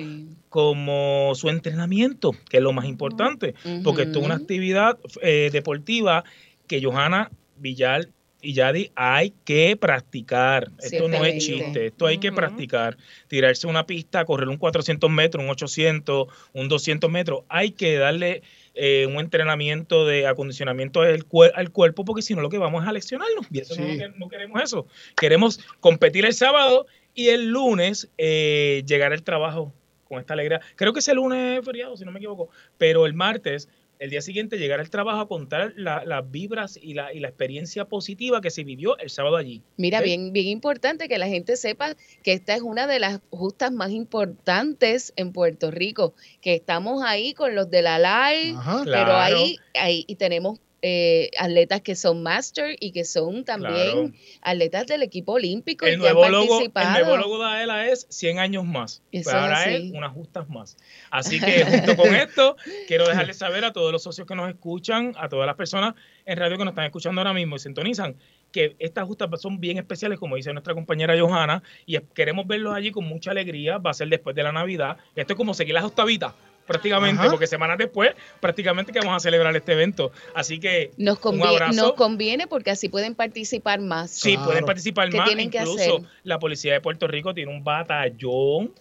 [0.49, 3.53] como su entrenamiento, que es lo más importante,
[3.83, 6.23] porque esto es una actividad eh, deportiva
[6.67, 8.09] que Johanna Villar
[8.41, 10.71] y Yadi hay que practicar.
[10.81, 12.97] Esto no es chiste, esto hay que practicar.
[13.27, 18.41] Tirarse una pista, correr un 400 metros, un 800, un 200 metros, hay que darle
[18.81, 22.83] eh, un entrenamiento de acondicionamiento del cuer- al cuerpo, porque si no lo que vamos
[22.83, 23.45] es a leccionarnos.
[23.51, 23.99] Y eso no, Sí.
[24.17, 24.87] no queremos eso.
[25.19, 29.73] Queremos competir el sábado y el lunes eh, llegar al trabajo
[30.05, 30.59] con esta alegría.
[30.75, 33.67] Creo que ese lunes es feriado, si no me equivoco, pero el martes,
[33.99, 37.27] el día siguiente, llegar al trabajo a contar la- las vibras y la, y la
[37.27, 39.61] experiencia positiva que se vivió el sábado allí.
[39.75, 43.71] Mira, bien, bien importante que la gente sepa que esta es una de las justas
[43.73, 48.81] más importantes en Puerto Rico, que estamos ahí con los de la LAI, Ajá.
[48.85, 49.17] pero Claro.
[49.17, 54.11] ahí, ahí y tenemos eh, atletas que son master y que son también Claro.
[54.41, 58.07] atletas del equipo olímpico y El han nuevo, logo, el nuevo logo de AELA es
[58.09, 59.01] 100 años más.
[59.11, 60.77] Eso Pues ahora es unas justas más.
[61.11, 62.55] Así que junto con esto,
[62.87, 66.37] quiero dejarles saber a todos los socios que nos escuchan, a todas las personas en
[66.37, 68.15] radio que nos están escuchando ahora mismo y sintonizan,
[68.51, 72.91] que estas justas son bien especiales, como dice nuestra compañera Johanna, y queremos verlos allí
[72.91, 73.77] con mucha alegría.
[73.77, 74.97] Va a ser después de la Navidad.
[75.15, 76.33] Esto es como seguir las octavitas
[76.69, 77.31] prácticamente, Ajá.
[77.31, 80.13] porque semanas después, prácticamente que vamos a celebrar este evento.
[80.33, 81.81] Así que Nos un conviene, abrazo.
[81.81, 84.11] nos conviene porque así pueden participar más.
[84.11, 85.27] Sí, pueden participar ¿Qué más.
[85.27, 86.09] tienen que Incluso hacer?
[86.23, 88.71] la policía de Puerto Rico tiene un batallón.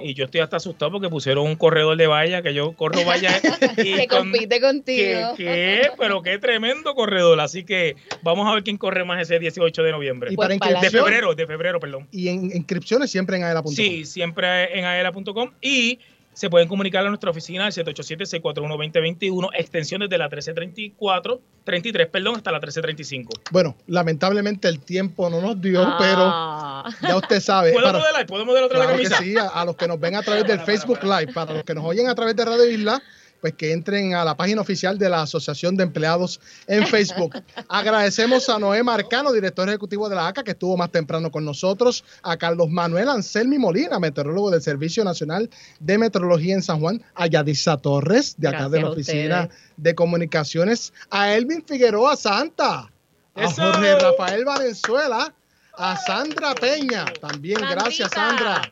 [0.00, 3.30] Y yo estoy hasta asustado porque pusieron un corredor de valla, que yo corro valla.
[3.78, 5.34] y que con- compite contigo.
[5.36, 7.40] que- que- pero qué tremendo corredor.
[7.40, 10.32] Así que vamos a ver quién corre más ese 18 de noviembre.
[10.32, 12.06] Y para de inscripción- febrero, de febrero, perdón.
[12.12, 13.72] Y en inscripciones siempre en aela.com.
[13.74, 15.98] Sí, siempre en aela.com y
[16.38, 22.52] se pueden comunicar a nuestra oficina al 787-641-2021, extensión desde la 1334, 33, perdón, hasta
[22.52, 23.32] la 1335.
[23.50, 26.84] Bueno, lamentablemente el tiempo no nos dio, Ah.
[27.00, 27.72] pero ya usted sabe.
[27.72, 28.26] ¿Puedo modelar?
[28.26, 29.40] ¿Puedo modelar otra Claro vez que la camisa?
[29.42, 31.74] sí, a, a los que nos ven a través del Facebook Live, para los que
[31.74, 33.02] nos oyen a través de Radio Isla,
[33.40, 37.34] pues que entren a la página oficial de la Asociación de Empleados en Facebook.
[37.68, 42.04] Agradecemos a Noé Marcano, director ejecutivo de la ACA, que estuvo más temprano con nosotros,
[42.22, 45.48] a Carlos Manuel Anselmi Molina, meteorólogo del Servicio Nacional
[45.80, 50.92] de Meteorología en San Juan, a Yadisa Torres, de acá de la Oficina de Comunicaciones,
[51.10, 52.90] a Elvin Figueroa Santa,
[53.34, 53.50] a.
[53.50, 55.32] Jorge Rafael Valenzuela,
[55.74, 58.62] a Sandra Peña, también gracias Sandra,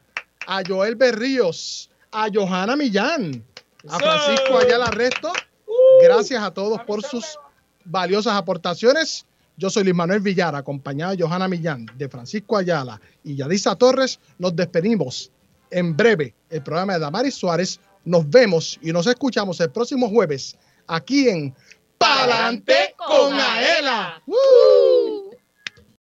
[0.46, 3.44] a Joel Berríos, a Johanna Millán,
[3.88, 3.98] a.
[3.98, 5.32] Francisco Ayala Resto.
[6.02, 7.38] Gracias a todos por sus
[7.84, 9.26] valiosas aportaciones.
[9.56, 14.20] Yo soy Luis Manuel Villar, acompañado de Johanna Millán, de Francisco Ayala y Yadisa Torres.
[14.38, 15.30] Nos despedimos
[15.70, 16.34] en breve.
[16.50, 17.80] El programa de Damaris Suárez.
[18.04, 20.56] Nos vemos y nos escuchamos el próximo jueves
[20.86, 21.54] aquí en
[21.98, 24.22] Palante con Aela.
[24.26, 25.15] ¡Woo!